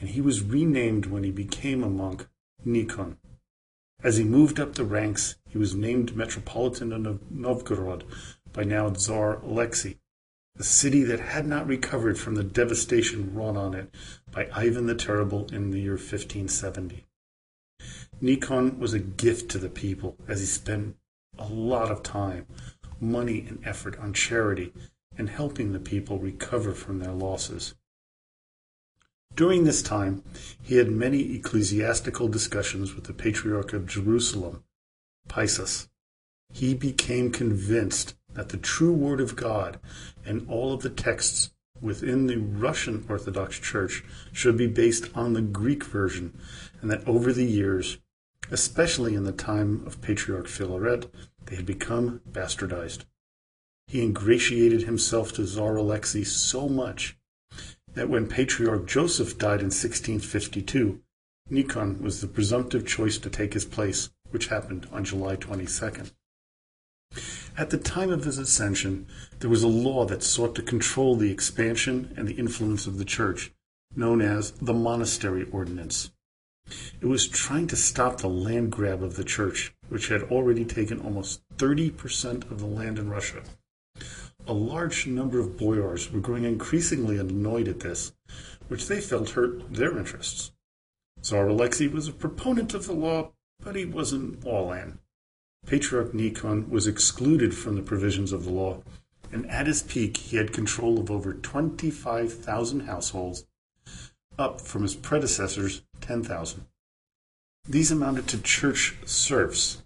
and 0.00 0.10
he 0.10 0.20
was 0.20 0.42
renamed 0.42 1.06
when 1.06 1.22
he 1.22 1.30
became 1.30 1.84
a 1.84 1.88
monk 1.88 2.26
Nikon. 2.64 3.18
As 4.02 4.16
he 4.16 4.24
moved 4.24 4.58
up 4.58 4.74
the 4.74 4.84
ranks, 4.84 5.36
he 5.48 5.56
was 5.56 5.72
named 5.72 6.16
Metropolitan 6.16 6.92
of 7.06 7.30
Novgorod 7.30 8.02
by 8.52 8.64
now 8.64 8.90
Tsar 8.90 9.36
Alexei 9.44 10.00
the 10.56 10.64
city 10.64 11.02
that 11.04 11.20
had 11.20 11.46
not 11.46 11.66
recovered 11.66 12.18
from 12.18 12.34
the 12.34 12.44
devastation 12.44 13.34
wrought 13.34 13.56
on 13.56 13.74
it 13.74 13.94
by 14.30 14.48
Ivan 14.54 14.86
the 14.86 14.94
Terrible 14.94 15.46
in 15.52 15.70
the 15.70 15.80
year 15.80 15.92
1570. 15.92 17.04
Nikon 18.20 18.78
was 18.78 18.94
a 18.94 18.98
gift 18.98 19.50
to 19.50 19.58
the 19.58 19.68
people 19.68 20.16
as 20.26 20.40
he 20.40 20.46
spent 20.46 20.96
a 21.38 21.46
lot 21.46 21.90
of 21.90 22.02
time, 22.02 22.46
money, 22.98 23.44
and 23.46 23.60
effort 23.66 23.98
on 23.98 24.14
charity 24.14 24.72
and 25.18 25.28
helping 25.28 25.72
the 25.72 25.78
people 25.78 26.18
recover 26.18 26.72
from 26.72 26.98
their 26.98 27.12
losses. 27.12 27.74
During 29.34 29.64
this 29.64 29.82
time, 29.82 30.22
he 30.62 30.76
had 30.76 30.90
many 30.90 31.34
ecclesiastical 31.34 32.28
discussions 32.28 32.94
with 32.94 33.04
the 33.04 33.12
Patriarch 33.12 33.74
of 33.74 33.86
Jerusalem, 33.86 34.64
Paisius. 35.28 35.88
He 36.54 36.72
became 36.72 37.30
convinced 37.30 38.14
that 38.36 38.50
the 38.50 38.56
true 38.56 38.92
Word 38.92 39.20
of 39.20 39.34
God 39.34 39.80
and 40.24 40.46
all 40.48 40.72
of 40.72 40.82
the 40.82 40.90
texts 40.90 41.50
within 41.80 42.26
the 42.26 42.36
Russian 42.36 43.04
Orthodox 43.08 43.58
Church 43.58 44.04
should 44.32 44.56
be 44.56 44.66
based 44.66 45.10
on 45.14 45.32
the 45.32 45.42
Greek 45.42 45.84
version, 45.84 46.38
and 46.80 46.90
that 46.90 47.06
over 47.06 47.32
the 47.32 47.44
years, 47.44 47.98
especially 48.50 49.14
in 49.14 49.24
the 49.24 49.32
time 49.32 49.82
of 49.86 50.00
Patriarch 50.00 50.46
Filaret, 50.46 51.10
they 51.46 51.56
had 51.56 51.66
become 51.66 52.20
bastardized. 52.30 53.04
He 53.86 54.02
ingratiated 54.02 54.82
himself 54.82 55.32
to 55.34 55.46
Tsar 55.46 55.76
Alexei 55.76 56.24
so 56.24 56.68
much 56.68 57.16
that 57.94 58.08
when 58.08 58.26
Patriarch 58.26 58.86
Joseph 58.86 59.38
died 59.38 59.60
in 59.60 59.66
1652, 59.66 61.00
Nikon 61.48 62.02
was 62.02 62.20
the 62.20 62.26
presumptive 62.26 62.86
choice 62.86 63.18
to 63.18 63.30
take 63.30 63.54
his 63.54 63.64
place, 63.64 64.10
which 64.30 64.48
happened 64.48 64.88
on 64.92 65.04
July 65.04 65.36
22nd. 65.36 66.12
At 67.58 67.70
the 67.70 67.78
time 67.78 68.10
of 68.10 68.24
his 68.24 68.36
ascension, 68.36 69.06
there 69.38 69.48
was 69.48 69.62
a 69.62 69.68
law 69.68 70.04
that 70.04 70.22
sought 70.22 70.54
to 70.56 70.62
control 70.62 71.16
the 71.16 71.30
expansion 71.30 72.12
and 72.14 72.28
the 72.28 72.34
influence 72.34 72.86
of 72.86 72.98
the 72.98 73.04
church, 73.04 73.50
known 73.94 74.20
as 74.20 74.50
the 74.50 74.74
Monastery 74.74 75.46
Ordinance. 75.50 76.10
It 77.00 77.06
was 77.06 77.26
trying 77.26 77.66
to 77.68 77.76
stop 77.76 78.18
the 78.20 78.28
land 78.28 78.72
grab 78.72 79.02
of 79.02 79.16
the 79.16 79.24
church, 79.24 79.74
which 79.88 80.08
had 80.08 80.24
already 80.24 80.66
taken 80.66 81.00
almost 81.00 81.40
30% 81.56 82.50
of 82.50 82.60
the 82.60 82.66
land 82.66 82.98
in 82.98 83.08
Russia. 83.08 83.42
A 84.46 84.52
large 84.52 85.06
number 85.06 85.38
of 85.38 85.56
boyars 85.56 86.12
were 86.12 86.20
growing 86.20 86.44
increasingly 86.44 87.16
annoyed 87.16 87.68
at 87.68 87.80
this, 87.80 88.12
which 88.68 88.86
they 88.86 89.00
felt 89.00 89.30
hurt 89.30 89.72
their 89.72 89.96
interests. 89.96 90.52
Tsar 91.22 91.48
Alexei 91.48 91.86
was 91.86 92.06
a 92.06 92.12
proponent 92.12 92.74
of 92.74 92.86
the 92.86 92.92
law, 92.92 93.32
but 93.60 93.76
he 93.76 93.86
wasn't 93.86 94.44
all 94.44 94.72
in. 94.72 94.98
Patriarch 95.66 96.14
Nikon 96.14 96.70
was 96.70 96.86
excluded 96.86 97.52
from 97.54 97.74
the 97.74 97.82
provisions 97.82 98.32
of 98.32 98.44
the 98.44 98.52
law, 98.52 98.82
and 99.32 99.50
at 99.50 99.66
his 99.66 99.82
peak 99.82 100.16
he 100.16 100.36
had 100.36 100.52
control 100.52 101.00
of 101.00 101.10
over 101.10 101.34
25,000 101.34 102.80
households, 102.80 103.46
up 104.38 104.60
from 104.60 104.82
his 104.82 104.94
predecessor's 104.94 105.82
10,000. 106.00 106.66
These 107.68 107.90
amounted 107.90 108.28
to 108.28 108.40
church 108.40 108.94
serfs, 109.04 109.82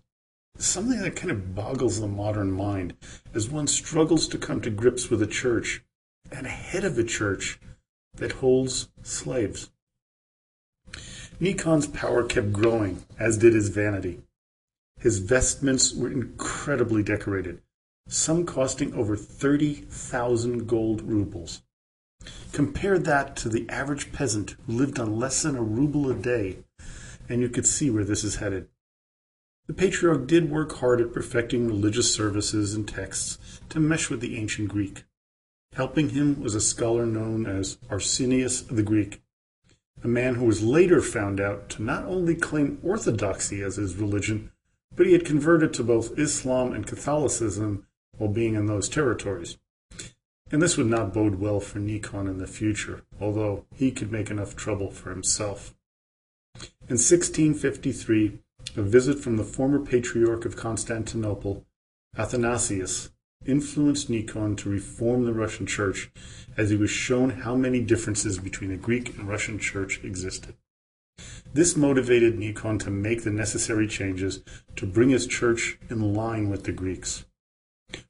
something 0.58 1.00
that 1.00 1.16
kind 1.16 1.30
of 1.30 1.54
boggles 1.54 1.98
the 1.98 2.08
modern 2.08 2.52
mind 2.52 2.94
as 3.32 3.48
one 3.48 3.66
struggles 3.66 4.28
to 4.28 4.38
come 4.38 4.60
to 4.60 4.70
grips 4.70 5.08
with 5.08 5.22
a 5.22 5.26
church 5.26 5.82
and 6.30 6.46
a 6.46 6.50
head 6.50 6.84
of 6.84 6.98
a 6.98 7.04
church 7.04 7.58
that 8.14 8.32
holds 8.32 8.90
slaves. 9.02 9.70
Nikon's 11.40 11.86
power 11.86 12.22
kept 12.22 12.52
growing, 12.52 13.02
as 13.18 13.38
did 13.38 13.54
his 13.54 13.70
vanity. 13.70 14.20
His 15.00 15.18
vestments 15.18 15.94
were 15.94 16.10
incredibly 16.10 17.02
decorated, 17.02 17.62
some 18.06 18.44
costing 18.44 18.92
over 18.92 19.16
30,000 19.16 20.66
gold 20.66 21.00
rubles. 21.00 21.62
Compare 22.52 22.98
that 22.98 23.34
to 23.36 23.48
the 23.48 23.66
average 23.70 24.12
peasant 24.12 24.56
who 24.66 24.74
lived 24.74 24.98
on 24.98 25.18
less 25.18 25.42
than 25.42 25.56
a 25.56 25.62
ruble 25.62 26.10
a 26.10 26.14
day, 26.14 26.58
and 27.30 27.40
you 27.40 27.48
could 27.48 27.66
see 27.66 27.88
where 27.88 28.04
this 28.04 28.22
is 28.22 28.36
headed. 28.36 28.68
The 29.68 29.72
patriarch 29.72 30.26
did 30.26 30.50
work 30.50 30.72
hard 30.76 31.00
at 31.00 31.14
perfecting 31.14 31.66
religious 31.66 32.12
services 32.12 32.74
and 32.74 32.86
texts 32.86 33.38
to 33.70 33.80
mesh 33.80 34.10
with 34.10 34.20
the 34.20 34.36
ancient 34.36 34.68
Greek. 34.68 35.04
Helping 35.72 36.10
him 36.10 36.42
was 36.42 36.54
a 36.54 36.60
scholar 36.60 37.06
known 37.06 37.46
as 37.46 37.78
Arsenius 37.88 38.62
the 38.62 38.82
Greek, 38.82 39.22
a 40.04 40.08
man 40.08 40.34
who 40.34 40.44
was 40.44 40.62
later 40.62 41.00
found 41.00 41.40
out 41.40 41.70
to 41.70 41.82
not 41.82 42.04
only 42.04 42.34
claim 42.34 42.78
orthodoxy 42.82 43.62
as 43.62 43.76
his 43.76 43.96
religion, 43.96 44.50
but 45.00 45.06
he 45.06 45.14
had 45.14 45.24
converted 45.24 45.72
to 45.72 45.82
both 45.82 46.18
Islam 46.18 46.74
and 46.74 46.86
Catholicism 46.86 47.86
while 48.18 48.28
being 48.28 48.54
in 48.54 48.66
those 48.66 48.86
territories. 48.86 49.56
And 50.52 50.60
this 50.60 50.76
would 50.76 50.88
not 50.88 51.14
bode 51.14 51.36
well 51.36 51.58
for 51.58 51.78
Nikon 51.78 52.26
in 52.26 52.36
the 52.36 52.46
future, 52.46 53.00
although 53.18 53.64
he 53.74 53.92
could 53.92 54.12
make 54.12 54.30
enough 54.30 54.54
trouble 54.54 54.90
for 54.90 55.08
himself. 55.08 55.74
In 56.82 56.98
1653, 56.98 58.40
a 58.76 58.82
visit 58.82 59.18
from 59.20 59.38
the 59.38 59.42
former 59.42 59.78
Patriarch 59.78 60.44
of 60.44 60.56
Constantinople, 60.56 61.64
Athanasius, 62.18 63.08
influenced 63.46 64.10
Nikon 64.10 64.54
to 64.56 64.68
reform 64.68 65.24
the 65.24 65.32
Russian 65.32 65.64
Church 65.64 66.10
as 66.58 66.68
he 66.68 66.76
was 66.76 66.90
shown 66.90 67.30
how 67.30 67.54
many 67.54 67.80
differences 67.80 68.38
between 68.38 68.68
the 68.68 68.76
Greek 68.76 69.16
and 69.16 69.26
Russian 69.26 69.58
Church 69.58 70.04
existed. 70.04 70.56
This 71.52 71.76
motivated 71.76 72.38
Nikon 72.38 72.78
to 72.80 72.90
make 72.90 73.24
the 73.24 73.30
necessary 73.30 73.88
changes 73.88 74.40
to 74.76 74.86
bring 74.86 75.10
his 75.10 75.26
church 75.26 75.78
in 75.88 76.14
line 76.14 76.48
with 76.48 76.64
the 76.64 76.72
Greeks. 76.72 77.24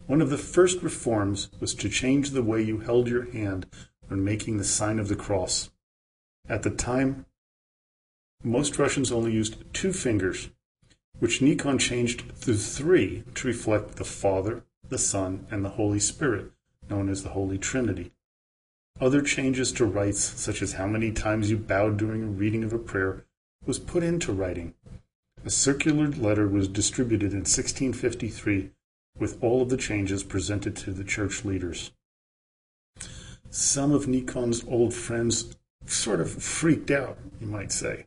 One 0.06 0.20
of 0.20 0.30
the 0.30 0.38
first 0.38 0.82
reforms 0.82 1.48
was 1.58 1.74
to 1.76 1.88
change 1.88 2.30
the 2.30 2.42
way 2.42 2.60
you 2.62 2.78
held 2.78 3.08
your 3.08 3.30
hand 3.30 3.66
when 4.08 4.24
making 4.24 4.58
the 4.58 4.64
sign 4.64 4.98
of 4.98 5.08
the 5.08 5.16
cross. 5.16 5.70
At 6.48 6.62
the 6.64 6.70
time, 6.70 7.26
most 8.42 8.78
Russians 8.78 9.12
only 9.12 9.32
used 9.32 9.56
two 9.72 9.92
fingers, 9.92 10.50
which 11.18 11.40
Nikon 11.40 11.78
changed 11.78 12.24
to 12.42 12.54
three 12.54 13.24
to 13.34 13.46
reflect 13.46 13.96
the 13.96 14.04
Father, 14.04 14.64
the 14.88 14.98
Son, 14.98 15.46
and 15.50 15.64
the 15.64 15.70
Holy 15.70 16.00
Spirit, 16.00 16.50
known 16.88 17.08
as 17.08 17.22
the 17.22 17.30
Holy 17.30 17.58
Trinity. 17.58 18.12
Other 19.00 19.22
changes 19.22 19.72
to 19.72 19.86
rites, 19.86 20.20
such 20.20 20.60
as 20.60 20.74
how 20.74 20.86
many 20.86 21.10
times 21.10 21.50
you 21.50 21.56
bowed 21.56 21.96
during 21.96 22.22
a 22.22 22.26
reading 22.26 22.62
of 22.62 22.74
a 22.74 22.78
prayer, 22.78 23.24
was 23.64 23.78
put 23.78 24.02
into 24.02 24.32
writing. 24.32 24.74
A 25.42 25.48
circular 25.48 26.08
letter 26.08 26.46
was 26.46 26.68
distributed 26.68 27.32
in 27.32 27.40
1653 27.40 28.70
with 29.18 29.42
all 29.42 29.62
of 29.62 29.70
the 29.70 29.78
changes 29.78 30.22
presented 30.22 30.76
to 30.76 30.92
the 30.92 31.04
church 31.04 31.46
leaders. 31.46 31.92
Some 33.48 33.92
of 33.92 34.06
Nikon's 34.06 34.64
old 34.68 34.92
friends 34.92 35.56
sort 35.86 36.20
of 36.20 36.30
freaked 36.30 36.90
out, 36.90 37.18
you 37.40 37.46
might 37.46 37.72
say. 37.72 38.06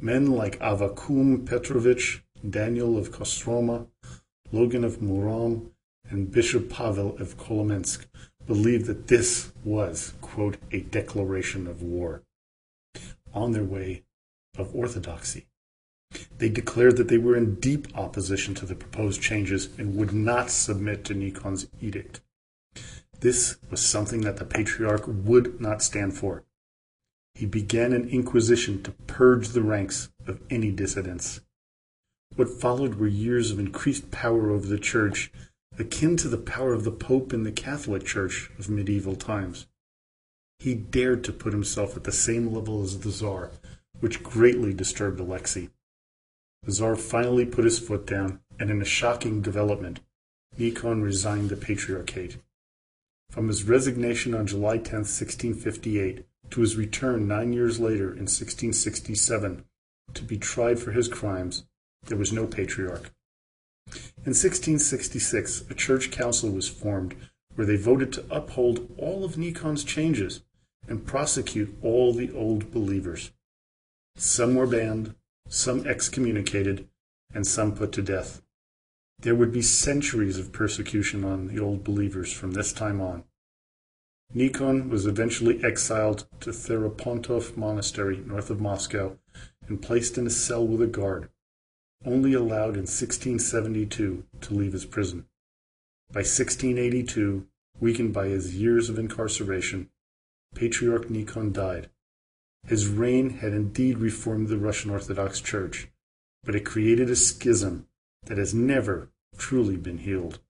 Men 0.00 0.26
like 0.26 0.60
Avvakum 0.60 1.44
Petrovich, 1.44 2.22
Daniel 2.48 2.96
of 2.96 3.10
Kostroma, 3.10 3.88
Loggin 4.52 4.84
of 4.84 4.98
Murom, 4.98 5.70
and 6.08 6.30
Bishop 6.30 6.70
Pavel 6.70 7.16
of 7.18 7.36
Kolomensk 7.36 8.06
believed 8.46 8.86
that 8.86 9.08
this 9.08 9.52
was, 9.64 10.14
quote, 10.20 10.56
a 10.72 10.80
declaration 10.80 11.66
of 11.66 11.82
war 11.82 12.22
on 13.32 13.52
their 13.52 13.64
way 13.64 14.02
of 14.56 14.74
orthodoxy. 14.74 15.46
They 16.38 16.48
declared 16.48 16.96
that 16.96 17.08
they 17.08 17.18
were 17.18 17.36
in 17.36 17.60
deep 17.60 17.86
opposition 17.96 18.54
to 18.56 18.66
the 18.66 18.74
proposed 18.74 19.22
changes 19.22 19.68
and 19.78 19.94
would 19.94 20.12
not 20.12 20.50
submit 20.50 21.04
to 21.04 21.14
Nikon's 21.14 21.68
edict. 21.80 22.20
This 23.20 23.58
was 23.70 23.80
something 23.80 24.22
that 24.22 24.38
the 24.38 24.44
patriarch 24.44 25.04
would 25.06 25.60
not 25.60 25.82
stand 25.82 26.16
for. 26.16 26.44
He 27.34 27.46
began 27.46 27.92
an 27.92 28.08
inquisition 28.08 28.82
to 28.82 28.92
purge 28.92 29.48
the 29.48 29.62
ranks 29.62 30.10
of 30.26 30.40
any 30.50 30.72
dissidents. 30.72 31.40
What 32.36 32.48
followed 32.48 32.96
were 32.96 33.06
years 33.06 33.50
of 33.50 33.58
increased 33.58 34.10
power 34.10 34.50
over 34.50 34.66
the 34.66 34.78
church, 34.78 35.30
akin 35.80 36.16
to 36.18 36.28
the 36.28 36.38
power 36.38 36.72
of 36.72 36.84
the 36.84 36.92
Pope 36.92 37.32
in 37.32 37.42
the 37.42 37.52
Catholic 37.52 38.04
Church 38.04 38.50
of 38.58 38.68
medieval 38.68 39.16
times. 39.16 39.66
He 40.58 40.74
dared 40.74 41.24
to 41.24 41.32
put 41.32 41.52
himself 41.52 41.96
at 41.96 42.04
the 42.04 42.12
same 42.12 42.52
level 42.52 42.82
as 42.82 43.00
the 43.00 43.10
Tsar, 43.10 43.50
which 44.00 44.22
greatly 44.22 44.74
disturbed 44.74 45.18
Alexei. 45.18 45.70
The 46.64 46.72
Tsar 46.72 46.96
finally 46.96 47.46
put 47.46 47.64
his 47.64 47.78
foot 47.78 48.06
down, 48.06 48.40
and 48.58 48.70
in 48.70 48.82
a 48.82 48.84
shocking 48.84 49.40
development, 49.40 50.00
Nikon 50.58 51.02
resigned 51.02 51.48
the 51.48 51.56
Patriarchate. 51.56 52.36
From 53.30 53.48
his 53.48 53.64
resignation 53.64 54.34
on 54.34 54.46
July 54.46 54.76
10, 54.76 55.00
1658, 55.00 56.26
to 56.50 56.60
his 56.60 56.76
return 56.76 57.28
nine 57.28 57.52
years 57.52 57.78
later 57.78 58.10
in 58.10 58.26
1667 58.26 59.64
to 60.14 60.24
be 60.24 60.36
tried 60.36 60.78
for 60.78 60.90
his 60.90 61.08
crimes, 61.08 61.64
there 62.06 62.18
was 62.18 62.32
no 62.32 62.46
patriarch. 62.46 63.12
In 64.22 64.34
1666, 64.34 65.64
a 65.70 65.74
church 65.74 66.10
council 66.10 66.50
was 66.50 66.68
formed 66.68 67.16
where 67.54 67.66
they 67.66 67.76
voted 67.76 68.12
to 68.12 68.24
uphold 68.30 68.92
all 68.98 69.24
of 69.24 69.38
Nikon's 69.38 69.82
changes 69.82 70.42
and 70.86 71.06
prosecute 71.06 71.74
all 71.82 72.12
the 72.12 72.30
old 72.32 72.70
believers. 72.70 73.32
Some 74.16 74.56
were 74.56 74.66
banned, 74.66 75.14
some 75.48 75.86
excommunicated, 75.86 76.86
and 77.32 77.46
some 77.46 77.74
put 77.74 77.92
to 77.92 78.02
death. 78.02 78.42
There 79.20 79.34
would 79.34 79.52
be 79.52 79.62
centuries 79.62 80.38
of 80.38 80.52
persecution 80.52 81.24
on 81.24 81.46
the 81.46 81.58
old 81.58 81.82
believers 81.82 82.30
from 82.30 82.52
this 82.52 82.74
time 82.74 83.00
on. 83.00 83.24
Nikon 84.34 84.90
was 84.90 85.06
eventually 85.06 85.64
exiled 85.64 86.26
to 86.40 86.50
Ferapontov 86.50 87.56
Monastery 87.56 88.18
north 88.18 88.50
of 88.50 88.60
Moscow 88.60 89.16
and 89.66 89.80
placed 89.80 90.18
in 90.18 90.26
a 90.26 90.30
cell 90.30 90.66
with 90.66 90.82
a 90.82 90.86
guard, 90.86 91.30
only 92.04 92.32
allowed 92.32 92.76
in 92.76 92.86
1672 92.86 94.24
to 94.40 94.54
leave 94.54 94.72
his 94.72 94.86
prison. 94.86 95.26
By 96.12 96.20
1682, 96.20 97.46
weakened 97.78 98.12
by 98.12 98.28
his 98.28 98.56
years 98.56 98.88
of 98.88 98.98
incarceration, 98.98 99.90
Patriarch 100.54 101.10
Nikon 101.10 101.52
died. 101.52 101.90
His 102.66 102.88
reign 102.88 103.30
had 103.30 103.52
indeed 103.52 103.98
reformed 103.98 104.48
the 104.48 104.58
Russian 104.58 104.90
Orthodox 104.90 105.40
Church, 105.40 105.88
but 106.44 106.54
it 106.54 106.64
created 106.64 107.10
a 107.10 107.16
schism 107.16 107.86
that 108.24 108.38
has 108.38 108.54
never 108.54 109.10
truly 109.36 109.76
been 109.76 109.98
healed. 109.98 110.40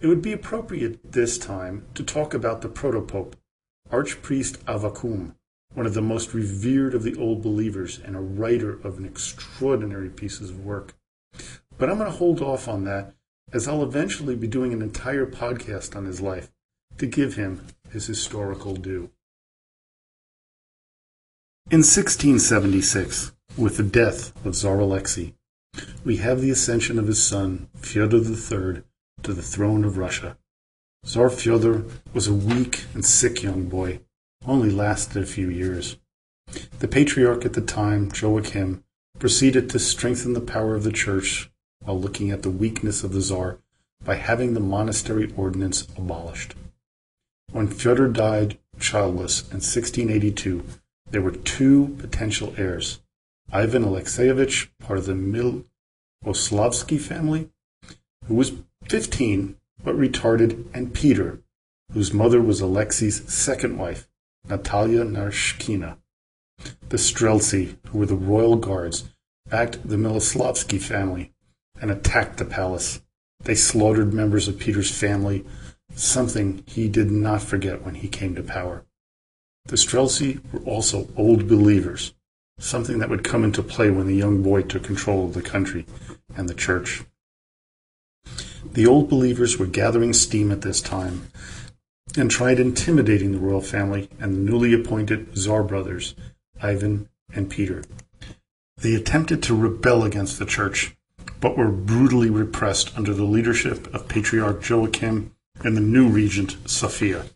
It 0.00 0.06
would 0.06 0.22
be 0.22 0.32
appropriate 0.32 1.12
this 1.12 1.38
time 1.38 1.86
to 1.94 2.02
talk 2.02 2.32
about 2.32 2.62
the 2.62 2.68
protopope, 2.68 3.34
Archpriest 3.90 4.58
Avvakum, 4.64 5.34
one 5.74 5.86
of 5.86 5.94
the 5.94 6.02
most 6.02 6.34
revered 6.34 6.94
of 6.94 7.02
the 7.02 7.16
Old 7.16 7.42
Believers 7.42 7.98
and 7.98 8.16
a 8.16 8.20
writer 8.20 8.80
of 8.82 8.98
an 8.98 9.04
extraordinary 9.04 10.08
pieces 10.08 10.50
of 10.50 10.64
work. 10.64 10.94
But 11.76 11.88
I'm 11.88 11.98
going 11.98 12.10
to 12.10 12.16
hold 12.16 12.40
off 12.40 12.68
on 12.68 12.84
that 12.84 13.14
as 13.52 13.68
I'll 13.68 13.82
eventually 13.82 14.36
be 14.36 14.46
doing 14.46 14.72
an 14.72 14.82
entire 14.82 15.26
podcast 15.26 15.96
on 15.96 16.04
his 16.04 16.20
life 16.20 16.50
to 16.98 17.06
give 17.06 17.36
him 17.36 17.66
his 17.90 18.06
historical 18.06 18.74
due. 18.74 19.10
In 21.70 21.80
1676, 21.80 23.32
with 23.56 23.76
the 23.76 23.82
death 23.82 24.32
of 24.44 24.54
Tsar 24.54 24.80
Alexei, 24.80 25.34
we 26.04 26.16
have 26.16 26.40
the 26.40 26.50
ascension 26.50 26.98
of 26.98 27.06
his 27.06 27.22
son, 27.22 27.68
Fyodor 27.76 28.18
III, 28.18 28.82
to 29.22 29.34
the 29.34 29.42
throne 29.42 29.84
of 29.84 29.98
Russia. 29.98 30.36
Tsar 31.04 31.30
Fyodor 31.30 31.84
was 32.12 32.26
a 32.26 32.34
weak 32.34 32.84
and 32.94 33.04
sick 33.04 33.42
young 33.42 33.68
boy, 33.68 34.00
only 34.46 34.70
lasted 34.70 35.22
a 35.22 35.26
few 35.26 35.48
years. 35.48 35.96
The 36.78 36.88
patriarch 36.88 37.44
at 37.44 37.52
the 37.52 37.60
time, 37.60 38.10
Joachim, 38.14 38.82
proceeded 39.18 39.68
to 39.70 39.78
strengthen 39.78 40.32
the 40.32 40.40
power 40.40 40.74
of 40.74 40.84
the 40.84 40.92
church 40.92 41.50
while 41.80 42.00
looking 42.00 42.30
at 42.30 42.42
the 42.42 42.50
weakness 42.50 43.04
of 43.04 43.12
the 43.12 43.20
Tsar 43.20 43.58
by 44.04 44.14
having 44.14 44.54
the 44.54 44.60
monastery 44.60 45.32
ordinance 45.36 45.86
abolished. 45.96 46.54
When 47.52 47.68
Fyodor 47.68 48.08
died 48.08 48.58
childless 48.78 49.40
in 49.42 49.60
1682, 49.60 50.64
there 51.10 51.22
were 51.22 51.32
two 51.32 51.96
potential 51.98 52.54
heirs 52.56 53.00
Ivan 53.50 53.84
Alexeyevich, 53.84 54.68
part 54.78 54.98
of 54.98 55.06
the 55.06 55.14
Miloslavsky 56.24 57.00
family, 57.00 57.48
who 58.26 58.34
was 58.34 58.52
15 58.88 59.56
but 59.82 59.96
retarded, 59.96 60.66
and 60.74 60.92
Peter, 60.92 61.40
whose 61.92 62.12
mother 62.12 62.42
was 62.42 62.60
Alexei's 62.60 63.32
second 63.32 63.78
wife, 63.78 64.08
Natalia 64.48 65.04
Naryshkina. 65.04 65.98
The 66.88 66.96
Streltsy, 66.96 67.76
who 67.88 67.98
were 67.98 68.06
the 68.06 68.16
royal 68.16 68.56
guards, 68.56 69.08
backed 69.48 69.86
the 69.86 69.96
Miloslavsky 69.96 70.80
family 70.80 71.32
and 71.80 71.90
attacked 71.90 72.38
the 72.38 72.44
palace. 72.44 73.00
They 73.40 73.54
slaughtered 73.54 74.12
members 74.12 74.48
of 74.48 74.58
Peter's 74.58 74.90
family, 74.90 75.44
something 75.94 76.64
he 76.66 76.88
did 76.88 77.10
not 77.10 77.42
forget 77.42 77.82
when 77.82 77.96
he 77.96 78.08
came 78.08 78.34
to 78.34 78.42
power. 78.42 78.84
The 79.66 79.76
Streltsy 79.76 80.40
were 80.52 80.60
also 80.60 81.08
old 81.16 81.46
believers, 81.46 82.14
something 82.58 82.98
that 82.98 83.10
would 83.10 83.24
come 83.24 83.44
into 83.44 83.62
play 83.62 83.90
when 83.90 84.06
the 84.06 84.16
young 84.16 84.42
boy 84.42 84.62
took 84.62 84.82
control 84.82 85.26
of 85.26 85.34
the 85.34 85.42
country 85.42 85.86
and 86.36 86.48
the 86.48 86.54
church. 86.54 87.04
The 88.64 88.86
old 88.86 89.08
believers 89.08 89.58
were 89.58 89.66
gathering 89.66 90.12
steam 90.12 90.50
at 90.50 90.62
this 90.62 90.80
time 90.80 91.30
and 92.16 92.30
tried 92.30 92.58
intimidating 92.58 93.32
the 93.32 93.38
royal 93.38 93.60
family 93.60 94.08
and 94.20 94.34
the 94.34 94.38
newly 94.38 94.72
appointed 94.72 95.36
Tsar 95.36 95.62
brothers, 95.62 96.14
Ivan 96.60 97.08
and 97.34 97.50
Peter. 97.50 97.84
They 98.78 98.94
attempted 98.94 99.42
to 99.42 99.56
rebel 99.56 100.04
against 100.04 100.38
the 100.38 100.46
church, 100.46 100.96
but 101.40 101.56
were 101.56 101.70
brutally 101.70 102.30
repressed 102.30 102.96
under 102.96 103.12
the 103.12 103.24
leadership 103.24 103.92
of 103.92 104.08
Patriarch 104.08 104.66
Joachim 104.68 105.32
and 105.64 105.76
the 105.76 105.80
new 105.80 106.08
regent, 106.08 106.56
Sophia. 106.66 107.26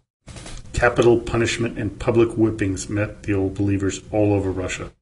Capital 0.73 1.19
punishment 1.21 1.79
and 1.79 1.99
public 1.99 2.31
whippings 2.31 2.89
met 2.89 3.25
the 3.25 3.35
old 3.35 3.55
believers 3.55 4.01
all 4.11 4.33
over 4.33 4.51
Russia. 4.51 4.93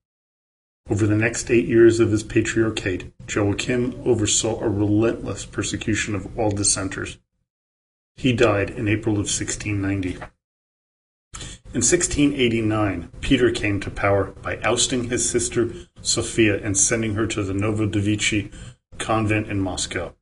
Over 0.89 1.07
the 1.07 1.17
next 1.17 1.51
eight 1.51 1.67
years 1.67 2.01
of 2.01 2.11
his 2.11 2.23
patriarchate, 2.23 3.13
Joachim 3.29 4.01
oversaw 4.05 4.61
a 4.61 4.69
relentless 4.69 5.47
persecution 5.47 6.15
of 6.15 6.39
all 6.39 6.51
dissenters. 6.51 7.19
He 8.21 8.35
died 8.35 8.69
in 8.69 8.87
April 8.87 9.15
of 9.15 9.31
1690. 9.33 10.17
In 11.73 11.81
1689, 11.81 13.11
Peter 13.23 13.51
came 13.51 13.81
to 13.81 13.91
power 13.91 14.25
by 14.43 14.59
ousting 14.59 15.05
his 15.05 15.27
sister 15.27 15.73
Sophia 16.03 16.63
and 16.63 16.77
sending 16.77 17.15
her 17.15 17.27
to 17.29 17.43
the 17.43 17.55
Novodevichy 17.55 18.53
convent 18.99 19.49
in 19.49 19.59
Moscow. 19.59 20.15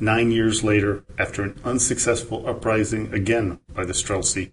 Nine 0.00 0.32
years 0.32 0.64
later, 0.64 1.04
after 1.16 1.44
an 1.44 1.60
unsuccessful 1.64 2.44
uprising 2.44 3.14
again 3.14 3.60
by 3.72 3.84
the 3.84 3.92
Streltsy, 3.92 4.50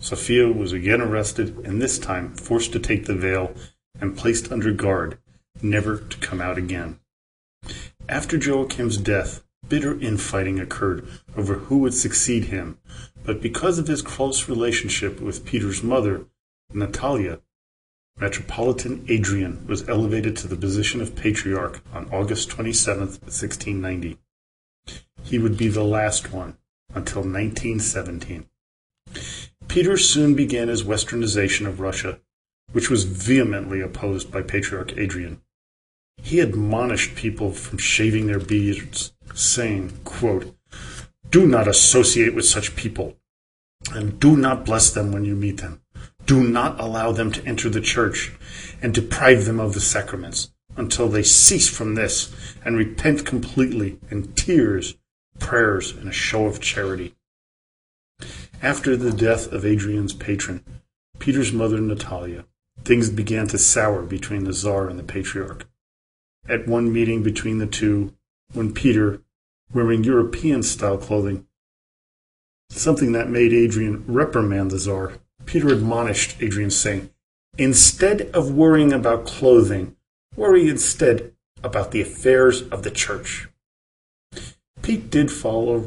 Sophia 0.00 0.48
was 0.48 0.72
again 0.72 1.00
arrested 1.00 1.56
and 1.64 1.80
this 1.80 1.96
time 1.96 2.34
forced 2.34 2.72
to 2.72 2.80
take 2.80 3.06
the 3.06 3.14
veil 3.14 3.54
and 4.00 4.18
placed 4.18 4.50
under 4.50 4.72
guard, 4.72 5.18
never 5.62 5.98
to 5.98 6.18
come 6.18 6.40
out 6.40 6.58
again. 6.58 6.98
After 8.08 8.36
Joachim's 8.36 8.96
death, 8.96 9.45
bitter 9.68 9.98
infighting 10.00 10.60
occurred 10.60 11.06
over 11.36 11.54
who 11.54 11.78
would 11.78 11.94
succeed 11.94 12.44
him, 12.44 12.78
but 13.24 13.42
because 13.42 13.78
of 13.78 13.88
his 13.88 14.02
close 14.02 14.48
relationship 14.48 15.20
with 15.20 15.44
Peter's 15.44 15.82
mother, 15.82 16.26
Natalia, 16.72 17.40
Metropolitan 18.18 19.04
Adrian 19.08 19.66
was 19.66 19.88
elevated 19.88 20.36
to 20.36 20.48
the 20.48 20.56
position 20.56 21.00
of 21.00 21.14
patriarch 21.14 21.80
on 21.92 22.08
August 22.10 22.48
27, 22.50 22.98
1690. 22.98 24.18
He 25.22 25.38
would 25.38 25.56
be 25.56 25.68
the 25.68 25.84
last 25.84 26.32
one 26.32 26.56
until 26.94 27.22
1917. 27.22 28.48
Peter 29.68 29.96
soon 29.96 30.34
began 30.34 30.68
his 30.68 30.84
westernization 30.84 31.66
of 31.66 31.80
Russia 31.80 32.18
which 32.72 32.90
was 32.90 33.04
vehemently 33.04 33.80
opposed 33.80 34.30
by 34.30 34.42
Patriarch 34.42 34.96
Adrian. 34.96 35.40
He 36.18 36.40
admonished 36.40 37.14
people 37.14 37.52
from 37.52 37.78
shaving 37.78 38.26
their 38.26 38.40
beards, 38.40 39.12
saying, 39.34 40.00
quote, 40.04 40.54
Do 41.30 41.46
not 41.46 41.68
associate 41.68 42.34
with 42.34 42.44
such 42.44 42.76
people, 42.76 43.16
and 43.92 44.18
do 44.18 44.36
not 44.36 44.64
bless 44.64 44.90
them 44.90 45.12
when 45.12 45.24
you 45.24 45.34
meet 45.34 45.58
them. 45.58 45.82
Do 46.24 46.42
not 46.42 46.80
allow 46.80 47.12
them 47.12 47.30
to 47.32 47.44
enter 47.44 47.68
the 47.68 47.80
church, 47.80 48.32
and 48.82 48.92
deprive 48.92 49.44
them 49.44 49.60
of 49.60 49.74
the 49.74 49.80
sacraments, 49.80 50.52
until 50.76 51.08
they 51.08 51.22
cease 51.22 51.68
from 51.68 51.94
this 51.94 52.32
and 52.64 52.76
repent 52.76 53.24
completely 53.24 53.98
in 54.10 54.32
tears, 54.34 54.96
prayers, 55.38 55.92
and 55.92 56.08
a 56.08 56.12
show 56.12 56.46
of 56.46 56.60
charity. 56.60 57.14
After 58.62 58.96
the 58.96 59.12
death 59.12 59.52
of 59.52 59.64
Adrian's 59.64 60.14
patron, 60.14 60.64
Peter's 61.18 61.52
mother 61.52 61.80
Natalia, 61.80 62.44
things 62.84 63.10
began 63.10 63.46
to 63.48 63.58
sour 63.58 64.02
between 64.02 64.44
the 64.44 64.52
Tsar 64.52 64.88
and 64.88 64.98
the 64.98 65.04
Patriarch. 65.04 65.66
At 66.48 66.66
one 66.68 66.92
meeting 66.92 67.22
between 67.22 67.58
the 67.58 67.66
two, 67.66 68.14
when 68.52 68.72
Peter, 68.72 69.22
wearing 69.72 70.04
European 70.04 70.62
style 70.62 70.98
clothing, 70.98 71.46
something 72.70 73.12
that 73.12 73.28
made 73.28 73.52
Adrian 73.52 74.04
reprimand 74.06 74.70
the 74.70 74.78
Tsar, 74.78 75.14
Peter 75.44 75.68
admonished 75.68 76.36
Adrian, 76.40 76.70
saying, 76.70 77.10
Instead 77.58 78.22
of 78.34 78.52
worrying 78.52 78.92
about 78.92 79.24
clothing, 79.24 79.96
worry 80.34 80.68
instead 80.68 81.32
about 81.62 81.90
the 81.90 82.02
affairs 82.02 82.62
of 82.68 82.82
the 82.82 82.90
church. 82.90 83.48
Pete 84.82 85.10
did 85.10 85.30
follow 85.30 85.86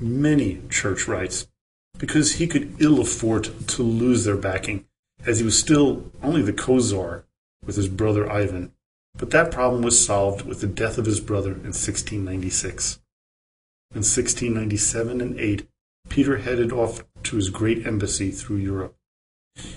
many 0.00 0.62
church 0.70 1.06
rites 1.06 1.48
because 1.98 2.34
he 2.34 2.46
could 2.46 2.74
ill 2.80 3.00
afford 3.00 3.44
to 3.68 3.82
lose 3.82 4.24
their 4.24 4.36
backing 4.36 4.86
as 5.26 5.38
he 5.38 5.44
was 5.44 5.58
still 5.58 6.10
only 6.22 6.42
the 6.42 6.52
co-czar 6.52 7.24
with 7.64 7.76
his 7.76 7.88
brother 7.88 8.30
Ivan, 8.30 8.72
but 9.18 9.30
that 9.30 9.50
problem 9.50 9.82
was 9.82 10.04
solved 10.04 10.46
with 10.46 10.60
the 10.60 10.66
death 10.66 10.96
of 10.96 11.04
his 11.04 11.20
brother 11.20 11.50
in 11.50 11.74
1696. 11.74 13.00
In 13.90 13.98
1697 13.98 15.20
and 15.20 15.38
8, 15.38 15.68
Peter 16.08 16.38
headed 16.38 16.72
off 16.72 17.04
to 17.24 17.36
his 17.36 17.50
great 17.50 17.86
embassy 17.86 18.30
through 18.30 18.56
Europe. 18.56 18.96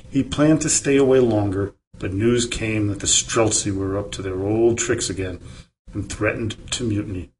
He 0.10 0.24
planned 0.24 0.62
to 0.62 0.70
stay 0.70 0.96
away 0.96 1.20
longer, 1.20 1.74
but 1.98 2.14
news 2.14 2.46
came 2.46 2.88
that 2.88 3.00
the 3.00 3.08
Streltsy 3.08 3.76
were 3.76 3.98
up 3.98 4.12
to 4.14 4.22
their 4.22 4.40
old 4.40 4.78
tricks 4.78 5.10
again 5.10 5.40
and 5.94 6.10
threatened 6.10 6.56
to 6.72 6.84
mutiny. 6.84 7.32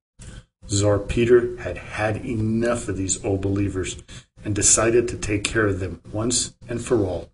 Tsar 0.68 1.00
Peter 1.00 1.58
had 1.58 1.78
had 1.78 2.26
enough 2.26 2.88
of 2.88 2.98
these 2.98 3.24
old 3.24 3.42
believers 3.42 4.02
and 4.44 4.56
decided 4.56 5.08
to 5.08 5.18
take 5.18 5.44
care 5.44 5.68
of 5.68 5.80
them 5.80 6.02
once 6.12 6.56
and 6.68 6.84
for 6.84 7.06
all. 7.06 7.31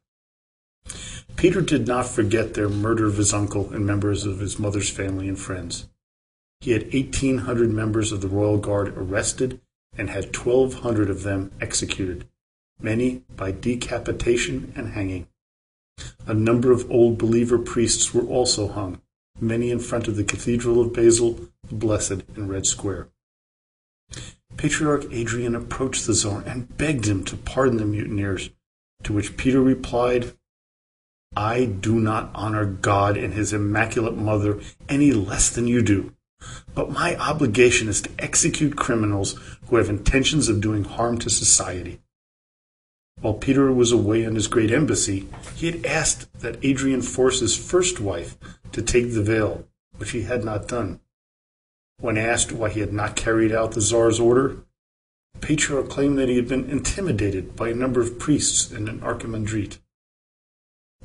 Peter 1.35 1.61
did 1.61 1.87
not 1.87 2.07
forget 2.07 2.53
their 2.53 2.69
murder 2.69 3.05
of 3.05 3.17
his 3.17 3.33
uncle 3.33 3.71
and 3.71 3.85
members 3.85 4.25
of 4.25 4.39
his 4.39 4.57
mother's 4.57 4.89
family 4.89 5.27
and 5.27 5.39
friends. 5.39 5.87
He 6.61 6.71
had 6.71 6.91
1,800 6.93 7.69
members 7.69 8.11
of 8.11 8.21
the 8.21 8.27
royal 8.27 8.57
guard 8.57 8.97
arrested 8.97 9.61
and 9.95 10.09
had 10.09 10.35
1,200 10.35 11.09
of 11.09 11.23
them 11.23 11.51
executed. 11.61 12.27
many 12.79 13.23
by 13.35 13.51
decapitation 13.51 14.71
and 14.75 14.89
hanging. 14.89 15.27
A 16.27 16.33
number 16.33 16.71
of 16.71 16.89
Old 16.91 17.17
Believer 17.17 17.57
priests 17.57 18.13
were 18.13 18.25
also 18.25 18.67
hung, 18.67 19.01
many 19.39 19.71
in 19.71 19.79
front 19.79 20.07
of 20.07 20.15
the 20.15 20.23
Cathedral 20.23 20.81
of 20.81 20.93
Basil, 20.93 21.39
the 21.67 21.75
Blessed, 21.75 22.23
in 22.35 22.47
Red 22.47 22.67
Square. 22.67 23.09
Patriarch 24.57 25.05
Adrian 25.11 25.55
approached 25.55 26.05
the 26.05 26.13
Tsar 26.13 26.43
and 26.45 26.77
begged 26.77 27.07
him 27.07 27.23
to 27.25 27.37
pardon 27.37 27.77
the 27.77 27.85
mutineers, 27.85 28.51
to 29.03 29.13
which 29.13 29.37
Peter 29.37 29.61
replied, 29.61 30.36
I 31.37 31.65
do 31.65 31.99
not 31.99 32.31
honor 32.33 32.65
God 32.65 33.15
and 33.15 33.31
his 33.31 33.53
Immaculate 33.53 34.17
Mother 34.17 34.59
any 34.89 35.11
less 35.11 35.51
than 35.51 35.67
you 35.67 35.83
do, 35.83 36.15
but 36.73 36.89
my 36.89 37.15
obligation 37.17 37.87
is 37.87 38.01
to 38.01 38.09
execute 38.17 38.75
criminals 38.75 39.39
who 39.67 39.75
have 39.75 39.87
intentions 39.87 40.49
of 40.49 40.61
doing 40.61 40.83
harm 40.83 41.19
to 41.19 41.29
society. 41.29 42.01
While 43.21 43.35
Peter 43.35 43.71
was 43.71 43.91
away 43.91 44.25
on 44.25 44.33
his 44.33 44.47
great 44.47 44.71
embassy, 44.71 45.27
he 45.55 45.67
had 45.67 45.85
asked 45.85 46.27
that 46.39 46.57
Adrian 46.65 47.03
force 47.03 47.39
his 47.39 47.55
first 47.55 47.99
wife 47.99 48.35
to 48.71 48.81
take 48.81 49.13
the 49.13 49.21
veil, 49.21 49.67
which 49.97 50.11
he 50.11 50.23
had 50.23 50.43
not 50.43 50.67
done. 50.67 51.01
When 51.99 52.17
asked 52.17 52.51
why 52.51 52.69
he 52.69 52.79
had 52.79 52.93
not 52.93 53.15
carried 53.15 53.51
out 53.51 53.73
the 53.73 53.81
Tsar's 53.81 54.19
order, 54.19 54.57
the 55.33 55.39
patriarch 55.41 55.87
claimed 55.87 56.17
that 56.17 56.29
he 56.29 56.35
had 56.35 56.47
been 56.47 56.67
intimidated 56.67 57.55
by 57.55 57.69
a 57.69 57.75
number 57.75 58.01
of 58.01 58.17
priests 58.17 58.71
and 58.71 58.89
an 58.89 59.01
archimandrite. 59.01 59.77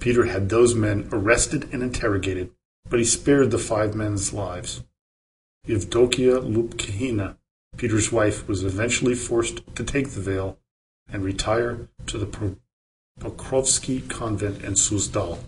Peter 0.00 0.26
had 0.26 0.48
those 0.48 0.74
men 0.74 1.08
arrested 1.12 1.68
and 1.72 1.82
interrogated, 1.82 2.50
but 2.88 2.98
he 2.98 3.04
spared 3.04 3.50
the 3.50 3.58
five 3.58 3.94
men's 3.94 4.32
lives. 4.32 4.82
Evdokia 5.66 6.40
Lopukhina, 6.40 7.36
Peter's 7.76 8.10
wife, 8.10 8.48
was 8.48 8.64
eventually 8.64 9.14
forced 9.14 9.60
to 9.76 9.84
take 9.84 10.10
the 10.10 10.20
veil 10.20 10.58
and 11.08 11.22
retire 11.22 11.88
to 12.06 12.18
the 12.18 12.26
Pokrovsky 13.20 14.08
convent 14.08 14.62
in 14.62 14.74
Suzdal. 14.74 15.38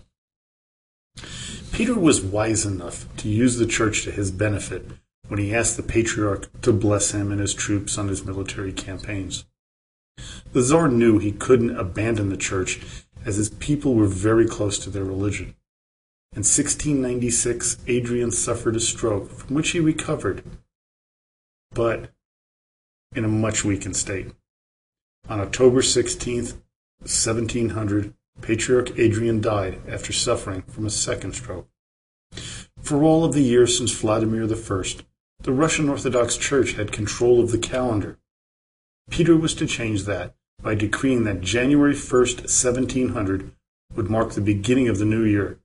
Peter 1.71 1.95
was 1.95 2.21
wise 2.21 2.65
enough 2.65 3.05
to 3.17 3.27
use 3.27 3.57
the 3.57 3.65
church 3.65 4.03
to 4.03 4.11
his 4.11 4.31
benefit 4.31 4.85
when 5.27 5.39
he 5.39 5.53
asked 5.53 5.75
the 5.75 5.83
patriarch 5.83 6.49
to 6.61 6.71
bless 6.71 7.11
him 7.11 7.31
and 7.31 7.41
his 7.41 7.53
troops 7.53 7.97
on 7.97 8.07
his 8.07 8.23
military 8.23 8.71
campaigns. 8.71 9.45
The 10.53 10.61
Tsar 10.61 10.87
knew 10.87 11.17
he 11.17 11.33
couldn't 11.33 11.75
abandon 11.75 12.29
the 12.29 12.37
church 12.37 12.79
as 13.25 13.37
his 13.37 13.49
people 13.49 13.95
were 13.95 14.07
very 14.07 14.47
close 14.47 14.77
to 14.79 14.89
their 14.89 15.03
religion. 15.03 15.55
In 16.33 16.43
1696, 16.43 17.77
Adrian 17.87 18.31
suffered 18.31 18.75
a 18.75 18.79
stroke 18.79 19.29
from 19.31 19.55
which 19.55 19.71
he 19.71 19.79
recovered, 19.79 20.43
but 21.71 22.11
in 23.15 23.25
a 23.25 23.29
much 23.29 23.65
weakened 23.65 23.95
state. 23.95 24.31
On 25.27 25.39
October 25.39 25.81
16, 25.81 26.43
1700, 26.99 28.13
Patriarch 28.41 28.99
Adrian 28.99 29.41
died 29.41 29.81
after 29.87 30.13
suffering 30.13 30.61
from 30.63 30.85
a 30.85 30.89
second 30.89 31.33
stroke. 31.33 31.67
For 32.81 33.01
all 33.03 33.23
of 33.23 33.33
the 33.33 33.41
years 33.41 33.77
since 33.77 33.91
Vladimir 33.91 34.43
I, 34.43 34.83
the 35.41 35.53
Russian 35.53 35.89
Orthodox 35.89 36.37
Church 36.37 36.73
had 36.73 36.91
control 36.91 37.41
of 37.41 37.51
the 37.51 37.57
calendar. 37.57 38.19
Peter 39.09 39.35
was 39.35 39.55
to 39.55 39.65
change 39.65 40.03
that 40.03 40.35
by 40.65 40.73
decreeing 40.73 41.25
that 41.25 41.41
January 41.41 41.93
1st, 41.93 42.37
1700 42.37 43.51
would 43.95 44.09
mark 44.09 44.31
the 44.31 44.41
beginning 44.41 44.87
of 44.89 44.97
the 44.97 45.05
new 45.05 45.23
year, 45.23 45.59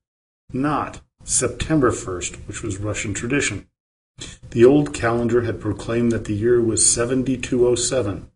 not 0.52 1.00
September 1.24 1.90
1st, 1.90 2.46
which 2.46 2.62
was 2.62 2.76
Russian 2.76 3.14
tradition. 3.14 3.66
The 4.50 4.66
old 4.66 4.92
calendar 4.92 5.40
had 5.40 5.58
proclaimed 5.58 6.12
that 6.12 6.26
the 6.26 6.34
year 6.34 6.60
was 6.60 6.84
7207, 6.84 8.30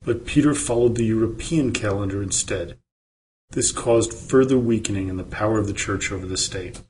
but 0.00 0.24
Peter 0.24 0.54
followed 0.54 0.94
the 0.94 1.04
European 1.04 1.70
calendar 1.70 2.22
instead. 2.22 2.78
This 3.50 3.70
caused 3.70 4.14
further 4.14 4.58
weakening 4.58 5.08
in 5.08 5.18
the 5.18 5.22
power 5.22 5.58
of 5.58 5.66
the 5.66 5.74
church 5.74 6.10
over 6.10 6.24
the 6.24 6.38
state. 6.38 6.80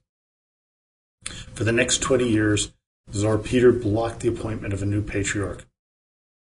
For 1.53 1.65
the 1.65 1.73
next 1.73 2.01
20 2.01 2.29
years, 2.29 2.73
Tsar 3.11 3.39
Peter 3.39 3.73
blocked 3.73 4.21
the 4.21 4.29
appointment 4.29 4.73
of 4.73 4.83
a 4.83 4.87
new 4.87 5.03
patriarch. 5.03 5.67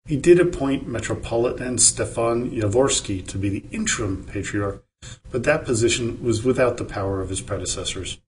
He 0.06 0.16
did 0.16 0.38
appoint 0.38 0.86
Metropolitan 0.86 1.78
Stefan 1.78 2.50
Yavorsky 2.50 3.26
to 3.26 3.38
be 3.38 3.48
the 3.48 3.64
interim 3.70 4.24
patriarch, 4.24 4.84
but 5.30 5.44
that 5.44 5.64
position 5.64 6.22
was 6.22 6.44
without 6.44 6.76
the 6.76 6.84
power 6.84 7.22
of 7.22 7.30
his 7.30 7.40
predecessors. 7.40 8.18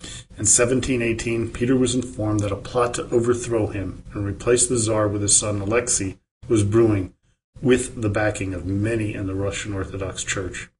In 0.00 0.46
1718, 0.48 1.50
Peter 1.50 1.76
was 1.76 1.94
informed 1.94 2.40
that 2.40 2.50
a 2.50 2.56
plot 2.56 2.94
to 2.94 3.08
overthrow 3.10 3.66
him 3.66 4.04
and 4.14 4.24
replace 4.24 4.66
the 4.66 4.78
Tsar 4.78 5.06
with 5.06 5.20
his 5.20 5.36
son 5.36 5.60
Alexei 5.60 6.16
was 6.48 6.64
brewing, 6.64 7.12
with 7.60 8.00
the 8.00 8.08
backing 8.08 8.54
of 8.54 8.64
many 8.64 9.12
in 9.12 9.26
the 9.26 9.34
Russian 9.34 9.74
Orthodox 9.74 10.24
Church. 10.24 10.70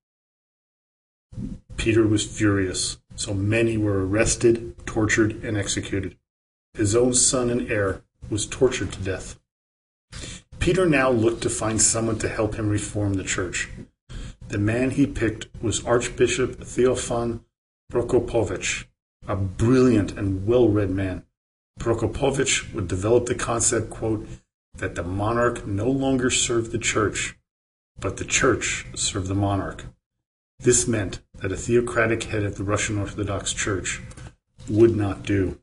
Peter 1.77 2.07
was 2.07 2.25
furious, 2.25 2.97
so 3.17 3.35
many 3.35 3.77
were 3.77 4.07
arrested, 4.07 4.75
tortured, 4.87 5.45
and 5.45 5.59
executed. 5.59 6.17
His 6.73 6.97
own 6.97 7.13
son 7.13 7.51
and 7.51 7.71
heir 7.71 8.03
was 8.31 8.47
tortured 8.47 8.93
to 8.93 9.01
death. 9.03 9.39
Peter 10.59 10.87
now 10.87 11.11
looked 11.11 11.43
to 11.43 11.51
find 11.51 11.83
someone 11.83 12.19
to 12.19 12.29
help 12.29 12.55
him 12.55 12.69
reform 12.69 13.15
the 13.15 13.25
church. 13.25 13.69
The 14.49 14.59
man 14.59 14.91
he 14.91 15.07
picked 15.07 15.49
was 15.63 15.85
Archbishop 15.85 16.61
Theophan 16.61 17.41
Prokopovich, 17.91 18.87
a 19.27 19.35
brilliant 19.35 20.13
and 20.13 20.47
well-read 20.47 20.91
man. 20.91 21.25
Prokopovich 21.81 22.73
would 22.73 22.87
develop 22.87 23.27
the 23.27 23.35
concept, 23.35 23.91
quote, 23.91 24.27
that 24.75 24.95
the 24.95 25.03
monarch 25.03 25.67
no 25.67 25.91
longer 25.91 26.31
served 26.31 26.71
the 26.71 26.79
church, 26.79 27.37
but 27.99 28.19
the 28.19 28.25
church 28.25 28.87
served 28.95 29.29
the 29.29 29.35
monarch. 29.35 29.87
This 30.61 30.87
meant 30.87 31.21
that 31.35 31.53
a 31.53 31.57
theocratic 31.57 32.25
head 32.25 32.45
of 32.45 32.57
the 32.57 32.65
Russian 32.65 32.99
Orthodox 32.99 33.53
Church 33.53 34.01
would 34.69 34.97
not 34.97 35.25
do. 35.25 35.59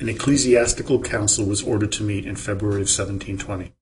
An 0.00 0.08
ecclesiastical 0.08 1.00
council 1.00 1.44
was 1.44 1.62
ordered 1.62 1.92
to 1.92 2.02
meet 2.02 2.26
in 2.26 2.36
February 2.36 2.82
of 2.82 2.88
1720. 2.88 3.72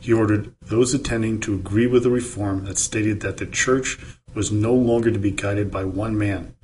He 0.00 0.12
ordered 0.12 0.54
those 0.60 0.94
attending 0.94 1.40
to 1.40 1.54
agree 1.54 1.86
with 1.86 2.02
the 2.02 2.10
reform 2.10 2.64
that 2.64 2.78
stated 2.78 3.20
that 3.20 3.36
the 3.36 3.46
church 3.46 3.98
was 4.34 4.50
no 4.50 4.74
longer 4.74 5.10
to 5.10 5.18
be 5.18 5.30
guided 5.30 5.70
by 5.70 5.84
one 5.84 6.16
man, 6.16 6.56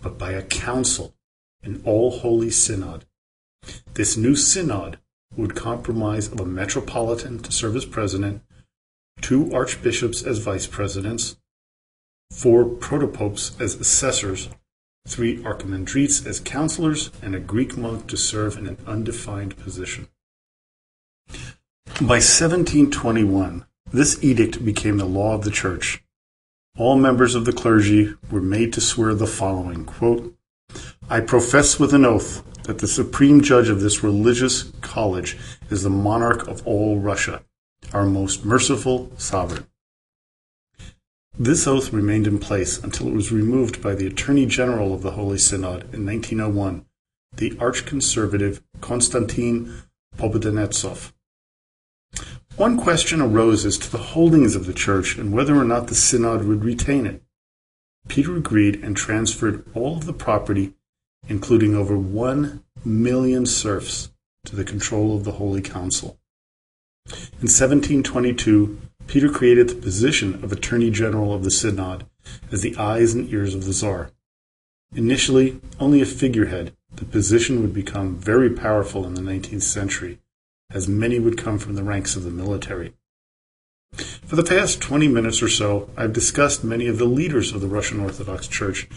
but 0.00 0.18
by 0.18 0.32
a 0.32 0.42
council, 0.42 1.14
an 1.62 1.82
all 1.84 2.10
holy 2.10 2.50
synod. 2.50 3.04
This 3.94 4.16
new 4.16 4.36
synod 4.36 4.98
would 5.36 5.54
comprise 5.54 6.28
of 6.28 6.40
a 6.40 6.46
metropolitan 6.46 7.40
to 7.40 7.52
serve 7.52 7.76
as 7.76 7.84
president, 7.84 8.42
two 9.20 9.52
archbishops 9.52 10.22
as 10.22 10.38
vice 10.38 10.66
presidents, 10.66 11.36
four 12.30 12.64
protopopes 12.64 13.58
as 13.60 13.74
assessors, 13.74 14.48
three 15.08 15.42
archimandrites 15.42 16.26
as 16.26 16.38
counselors, 16.38 17.10
and 17.22 17.34
a 17.34 17.40
Greek 17.40 17.76
monk 17.76 18.06
to 18.08 18.16
serve 18.16 18.56
in 18.56 18.66
an 18.66 18.78
undefined 18.86 19.56
position. 19.56 20.08
By 22.00 22.20
1721, 22.20 23.64
this 23.92 24.22
edict 24.22 24.64
became 24.64 24.98
the 24.98 25.04
law 25.04 25.34
of 25.34 25.44
the 25.44 25.50
church. 25.50 26.04
All 26.76 26.96
members 26.96 27.34
of 27.34 27.44
the 27.44 27.52
clergy 27.52 28.14
were 28.30 28.42
made 28.42 28.72
to 28.74 28.80
swear 28.80 29.14
the 29.14 29.26
following 29.26 29.84
quote, 29.84 30.34
I 31.10 31.20
profess 31.20 31.80
with 31.80 31.94
an 31.94 32.04
oath 32.04 32.44
that 32.64 32.78
the 32.78 32.86
supreme 32.86 33.40
judge 33.40 33.70
of 33.70 33.80
this 33.80 34.04
religious 34.04 34.64
college 34.82 35.38
is 35.70 35.82
the 35.82 35.90
monarch 35.90 36.46
of 36.46 36.64
all 36.66 36.98
Russia, 36.98 37.42
our 37.94 38.04
most 38.04 38.44
merciful 38.44 39.10
sovereign. 39.16 39.66
This 41.40 41.68
oath 41.68 41.92
remained 41.92 42.26
in 42.26 42.40
place 42.40 42.82
until 42.82 43.06
it 43.06 43.14
was 43.14 43.30
removed 43.30 43.80
by 43.80 43.94
the 43.94 44.08
Attorney 44.08 44.44
General 44.44 44.92
of 44.92 45.02
the 45.02 45.12
Holy 45.12 45.38
Synod 45.38 45.94
in 45.94 46.04
1901, 46.04 46.84
the 47.36 47.56
arch-conservative 47.60 48.60
Konstantin 48.80 49.82
Pobedonostsev. 50.16 51.12
One 52.56 52.76
question 52.76 53.20
arose 53.20 53.64
as 53.64 53.78
to 53.78 53.88
the 53.92 53.98
holdings 53.98 54.56
of 54.56 54.66
the 54.66 54.72
church 54.72 55.16
and 55.16 55.32
whether 55.32 55.54
or 55.54 55.62
not 55.62 55.86
the 55.86 55.94
synod 55.94 56.44
would 56.44 56.64
retain 56.64 57.06
it. 57.06 57.22
Peter 58.08 58.36
agreed 58.36 58.82
and 58.82 58.96
transferred 58.96 59.64
all 59.74 59.96
of 59.96 60.06
the 60.06 60.12
property, 60.12 60.74
including 61.28 61.76
over 61.76 61.96
one 61.96 62.64
million 62.84 63.46
serfs, 63.46 64.10
to 64.44 64.56
the 64.56 64.64
control 64.64 65.16
of 65.16 65.22
the 65.22 65.32
Holy 65.32 65.62
Council. 65.62 66.18
In 67.06 67.46
1722, 67.46 68.80
Peter 69.08 69.30
created 69.30 69.70
the 69.70 69.74
position 69.74 70.34
of 70.44 70.52
Attorney 70.52 70.90
General 70.90 71.32
of 71.32 71.42
the 71.42 71.50
Synod 71.50 72.04
as 72.52 72.60
the 72.60 72.76
eyes 72.76 73.14
and 73.14 73.28
ears 73.32 73.54
of 73.54 73.64
the 73.64 73.72
Tsar. 73.72 74.10
Initially 74.94 75.60
only 75.80 76.02
a 76.02 76.06
figurehead, 76.06 76.76
the 76.94 77.06
position 77.06 77.62
would 77.62 77.72
become 77.72 78.16
very 78.16 78.50
powerful 78.50 79.06
in 79.06 79.14
the 79.14 79.22
19th 79.22 79.62
century, 79.62 80.18
as 80.70 80.88
many 80.88 81.18
would 81.18 81.38
come 81.38 81.58
from 81.58 81.74
the 81.74 81.82
ranks 81.82 82.16
of 82.16 82.22
the 82.22 82.30
military. 82.30 82.92
For 84.26 84.36
the 84.36 84.44
past 84.44 84.82
20 84.82 85.08
minutes 85.08 85.42
or 85.42 85.48
so, 85.48 85.88
I've 85.96 86.12
discussed 86.12 86.62
many 86.62 86.86
of 86.86 86.98
the 86.98 87.06
leaders 87.06 87.52
of 87.52 87.62
the 87.62 87.66
Russian 87.66 88.00
Orthodox 88.00 88.46
Church. 88.46 88.88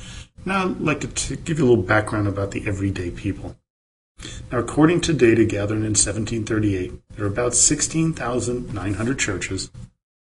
Now 0.44 0.66
I'd 0.66 0.82
like 0.82 1.00
to 1.02 1.08
t- 1.08 1.38
give 1.38 1.58
you 1.58 1.66
a 1.66 1.70
little 1.70 1.84
background 1.84 2.28
about 2.28 2.52
the 2.52 2.68
everyday 2.68 3.12
people. 3.12 3.56
Now, 4.52 4.60
according 4.60 5.02
to 5.02 5.14
data 5.14 5.46
gathered 5.46 5.78
in 5.78 5.96
1738, 5.96 6.92
there 7.16 7.26
are 7.26 7.30
about 7.30 7.56
16,900 7.56 9.18
churches, 9.18 9.72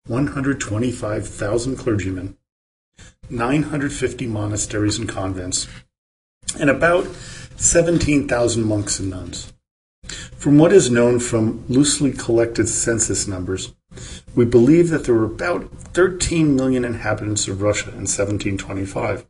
125,000 0.07 1.77
clergymen, 1.79 2.37
950 3.31 4.27
monasteries 4.27 4.99
and 4.99 5.09
convents, 5.09 5.67
and 6.61 6.69
about 6.69 7.07
17,000 7.57 8.65
monks 8.65 8.99
and 8.99 9.09
nuns. 9.09 9.55
From 10.37 10.59
what 10.59 10.75
is 10.75 10.91
known 10.91 11.21
from 11.21 11.65
loosely 11.69 12.13
collected 12.13 12.69
census 12.69 13.27
numbers, 13.27 13.73
we 14.35 14.45
believe 14.45 14.91
that 14.91 15.05
there 15.05 15.15
were 15.15 15.25
about 15.25 15.71
13 15.95 16.55
million 16.55 16.85
inhabitants 16.85 17.49
of 17.49 17.63
Russia 17.63 17.89
in 17.89 18.05
1725. 18.05 19.25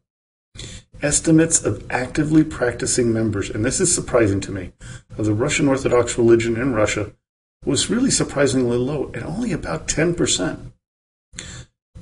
Estimates 1.02 1.64
of 1.64 1.86
actively 1.88 2.42
practicing 2.42 3.12
members, 3.12 3.48
and 3.48 3.64
this 3.64 3.80
is 3.80 3.94
surprising 3.94 4.40
to 4.40 4.50
me, 4.50 4.72
of 5.16 5.26
the 5.26 5.34
Russian 5.34 5.68
Orthodox 5.68 6.18
religion 6.18 6.56
in 6.56 6.74
Russia 6.74 7.12
was 7.64 7.90
really 7.90 8.10
surprisingly 8.10 8.76
low 8.76 9.10
at 9.14 9.22
only 9.22 9.52
about 9.52 9.88
10%. 9.88 10.72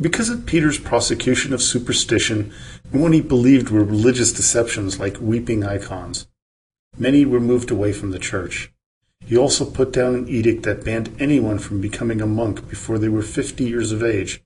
Because 0.01 0.31
of 0.31 0.47
Peter's 0.47 0.79
prosecution 0.79 1.53
of 1.53 1.63
superstition 1.63 2.53
and 2.91 3.03
what 3.03 3.13
he 3.13 3.21
believed 3.21 3.69
were 3.69 3.85
religious 3.85 4.33
deceptions 4.33 4.99
like 4.99 5.21
weeping 5.21 5.65
icons, 5.65 6.27
many 6.99 7.25
were 7.25 7.41
moved 7.41 7.71
away 7.71 7.93
from 7.93 8.11
the 8.11 8.19
church. 8.19 8.73
He 9.25 9.37
also 9.37 9.65
put 9.65 9.93
down 9.93 10.15
an 10.15 10.29
edict 10.29 10.65
that 10.65 10.85
banned 10.85 11.15
anyone 11.21 11.59
from 11.59 11.81
becoming 11.81 12.21
a 12.21 12.27
monk 12.27 12.69
before 12.69 12.99
they 12.99 13.09
were 13.09 13.23
50 13.23 13.65
years 13.65 13.93
of 13.93 14.03
age, 14.03 14.43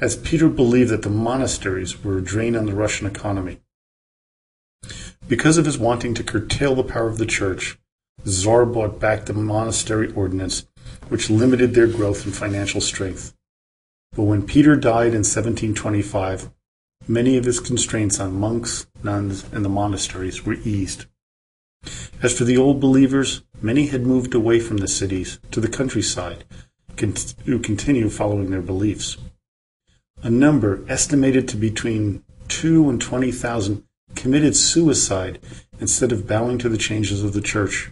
as 0.00 0.16
Peter 0.16 0.48
believed 0.48 0.90
that 0.90 1.02
the 1.02 1.10
monasteries 1.10 2.04
were 2.04 2.18
a 2.18 2.22
drain 2.22 2.54
on 2.54 2.66
the 2.66 2.74
Russian 2.74 3.06
economy. 3.06 3.60
Because 5.26 5.58
of 5.58 5.64
his 5.64 5.78
wanting 5.78 6.14
to 6.14 6.22
curtail 6.22 6.74
the 6.76 6.84
power 6.84 7.08
of 7.08 7.18
the 7.18 7.26
church, 7.26 7.78
Tsar 8.24 8.66
brought 8.66 8.98
back 8.98 9.26
the 9.26 9.32
monastery 9.32 10.12
ordinance, 10.12 10.66
which 11.08 11.30
limited 11.30 11.74
their 11.74 11.86
growth 11.86 12.24
and 12.24 12.34
financial 12.34 12.80
strength. 12.80 13.34
But 14.14 14.24
when 14.24 14.46
Peter 14.46 14.76
died 14.76 15.12
in 15.12 15.22
1725, 15.22 16.50
many 17.06 17.36
of 17.36 17.44
his 17.44 17.60
constraints 17.60 18.18
on 18.18 18.40
monks, 18.40 18.86
nuns, 19.02 19.44
and 19.52 19.64
the 19.64 19.68
monasteries 19.68 20.44
were 20.44 20.54
eased. 20.64 21.06
As 22.22 22.36
for 22.36 22.44
the 22.44 22.56
old 22.56 22.80
believers, 22.80 23.42
many 23.60 23.86
had 23.86 24.06
moved 24.06 24.34
away 24.34 24.58
from 24.58 24.78
the 24.78 24.88
cities 24.88 25.38
to 25.50 25.60
the 25.60 25.68
countryside 25.68 26.44
to 26.96 27.58
continue 27.58 28.08
following 28.08 28.50
their 28.50 28.62
beliefs. 28.62 29.18
A 30.22 30.30
number 30.30 30.82
estimated 30.88 31.46
to 31.48 31.56
between 31.56 32.24
two 32.48 32.88
and 32.88 33.00
twenty 33.00 33.30
thousand 33.30 33.84
committed 34.14 34.56
suicide 34.56 35.38
instead 35.78 36.10
of 36.10 36.26
bowing 36.26 36.58
to 36.58 36.68
the 36.68 36.78
changes 36.78 37.22
of 37.22 37.34
the 37.34 37.42
church. 37.42 37.90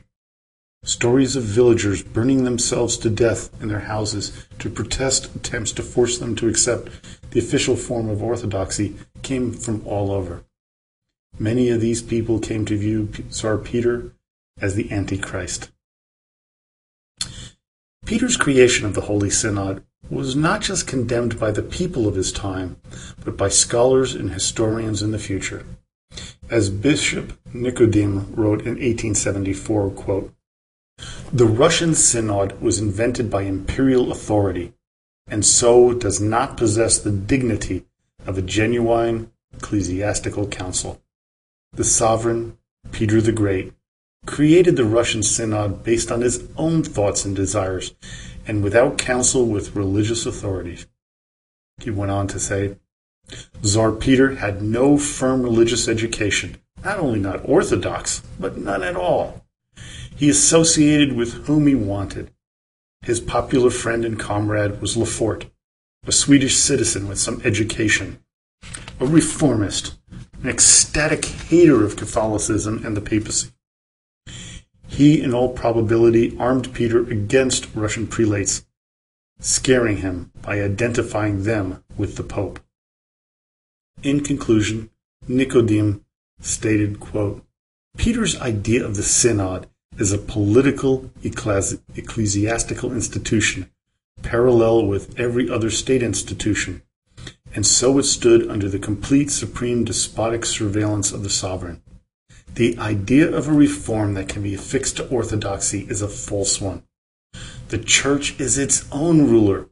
Stories 0.85 1.35
of 1.35 1.44
villagers 1.44 2.03
burning 2.03 2.44
themselves 2.44 2.99
to 2.99 3.09
death 3.09 3.51
in 3.62 3.68
their 3.68 3.81
houses 3.81 4.47
to 4.59 4.68
protest 4.68 5.35
attempts 5.35 5.73
to 5.73 5.83
force 5.83 6.18
them 6.18 6.37
to 6.37 6.47
accept 6.47 6.90
the 7.31 7.38
official 7.40 7.75
form 7.75 8.11
of 8.11 8.23
orthodoxy 8.23 8.94
came 9.23 9.51
from 9.53 9.85
all 9.87 10.12
over. 10.12 10.44
Many 11.38 11.70
of 11.70 11.81
these 11.81 12.03
people 12.03 12.38
came 12.38 12.66
to 12.66 12.77
view 12.77 13.09
Tsar 13.31 13.57
Peter 13.57 14.12
as 14.61 14.75
the 14.75 14.92
Antichrist. 14.92 15.70
Peter's 18.05 18.37
creation 18.37 18.85
of 18.85 18.94
the 18.94 19.03
Holy 19.03 19.31
Synod 19.31 19.83
was 20.11 20.37
not 20.37 20.61
just 20.61 20.87
condemned 20.87 21.40
by 21.40 21.51
the 21.51 21.62
people 21.62 22.07
of 22.07 22.14
his 22.14 22.31
time, 22.31 22.77
but 23.25 23.38
by 23.38 23.49
scholars 23.49 24.14
and 24.14 24.33
historians 24.33 25.01
in 25.01 25.12
the 25.12 25.18
future. 25.18 25.64
As 26.51 26.68
Bishop 26.68 27.33
Nicodim 27.55 28.37
wrote 28.37 28.61
in 28.61 28.75
1874, 28.75 29.90
quote, 29.92 30.35
the 31.35 31.46
Russian 31.46 31.96
Synod 31.96 32.61
was 32.61 32.78
invented 32.78 33.28
by 33.28 33.42
imperial 33.42 34.12
authority, 34.12 34.72
and 35.26 35.44
so 35.44 35.92
does 35.92 36.20
not 36.20 36.57
possess 36.57 36.98
the 36.98 37.11
dignity 37.11 37.87
of 38.24 38.38
a 38.38 38.42
genuine 38.42 39.33
ecclesiastical 39.52 40.46
council. 40.46 41.02
The 41.72 41.83
sovereign, 41.83 42.57
Peter 42.92 43.20
the 43.20 43.33
Great, 43.33 43.72
created 44.26 44.76
the 44.76 44.85
Russian 44.85 45.24
Synod 45.24 45.83
based 45.83 46.12
on 46.12 46.20
his 46.20 46.46
own 46.57 46.85
thoughts 46.85 47.24
and 47.24 47.35
desires, 47.35 47.96
and 48.46 48.62
without 48.62 48.96
counsel 48.96 49.44
with 49.44 49.74
religious 49.74 50.26
authorities. 50.26 50.87
He 51.83 51.90
went 51.90 52.12
on 52.12 52.28
to 52.28 52.38
say, 52.38 52.76
Tsar 53.61 53.90
Peter 53.90 54.37
had 54.37 54.62
no 54.62 54.98
firm 54.98 55.42
religious 55.42 55.88
education, 55.88 56.59
not 56.85 57.00
only 57.00 57.18
not 57.18 57.48
orthodox, 57.48 58.22
but 58.38 58.57
none 58.57 58.85
at 58.85 58.94
all. 58.94 59.43
He 60.16 60.31
associated 60.31 61.14
with 61.14 61.46
whom 61.46 61.66
he 61.66 61.74
wanted. 61.74 62.31
His 63.03 63.20
popular 63.20 63.70
friend 63.70 64.05
and 64.05 64.18
comrade 64.18 64.81
was 64.81 64.96
Lefort, 64.96 65.50
a 66.07 66.12
Swedish 66.12 66.57
citizen 66.57 67.09
with 67.09 67.18
some 67.18 67.42
education, 67.44 68.18
a 69.00 69.07
reformist, 69.07 69.96
an 70.42 70.48
ecstatic 70.48 71.24
hater 71.24 71.85
of 71.85 71.96
Catholicism 71.96 72.85
and 72.87 72.96
the 72.96 73.00
papacy. 73.00 73.50
He, 74.87 75.20
in 75.20 75.35
all 75.35 75.53
probability, 75.53 76.37
armed 76.38 76.72
Peter 76.72 77.00
against 77.00 77.74
Russian 77.74 78.07
prelates, 78.07 78.64
scaring 79.40 79.98
him 79.98 80.31
by 80.40 80.61
identifying 80.61 81.42
them 81.42 81.83
with 81.96 82.16
the 82.16 82.22
Pope. 82.22 82.61
In 84.03 84.22
conclusion, 84.22 84.90
Nicodim 85.29 86.03
stated, 86.40 87.00
quote, 87.00 87.44
Peter's 87.96 88.40
idea 88.40 88.85
of 88.85 88.96
the 88.96 89.03
synod 89.03 89.66
is 89.98 90.12
a 90.12 90.18
political 90.18 91.11
ecclesiastical 91.22 92.92
institution, 92.92 93.70
parallel 94.22 94.87
with 94.87 95.18
every 95.18 95.48
other 95.48 95.70
state 95.70 96.02
institution, 96.02 96.83
and 97.54 97.66
so 97.66 97.98
it 97.98 98.04
stood 98.04 98.50
under 98.50 98.68
the 98.68 98.78
complete 98.78 99.30
supreme 99.30 99.85
despotic 99.85 100.44
surveillance 100.44 101.12
of 101.12 101.22
the 101.22 101.30
sovereign. 101.30 101.83
The 102.54 102.78
idea 102.78 103.35
of 103.35 103.48
a 103.48 103.52
reform 103.52 104.14
that 104.14 104.28
can 104.28 104.42
be 104.42 104.54
affixed 104.54 104.96
to 104.96 105.09
orthodoxy 105.09 105.87
is 105.88 106.02
a 106.02 106.09
false 106.09 106.61
one. 106.61 106.85
The 107.68 107.78
church 107.78 108.38
is 108.40 108.59
its 108.59 108.87
own 108.92 109.28
ruler. 109.28 109.68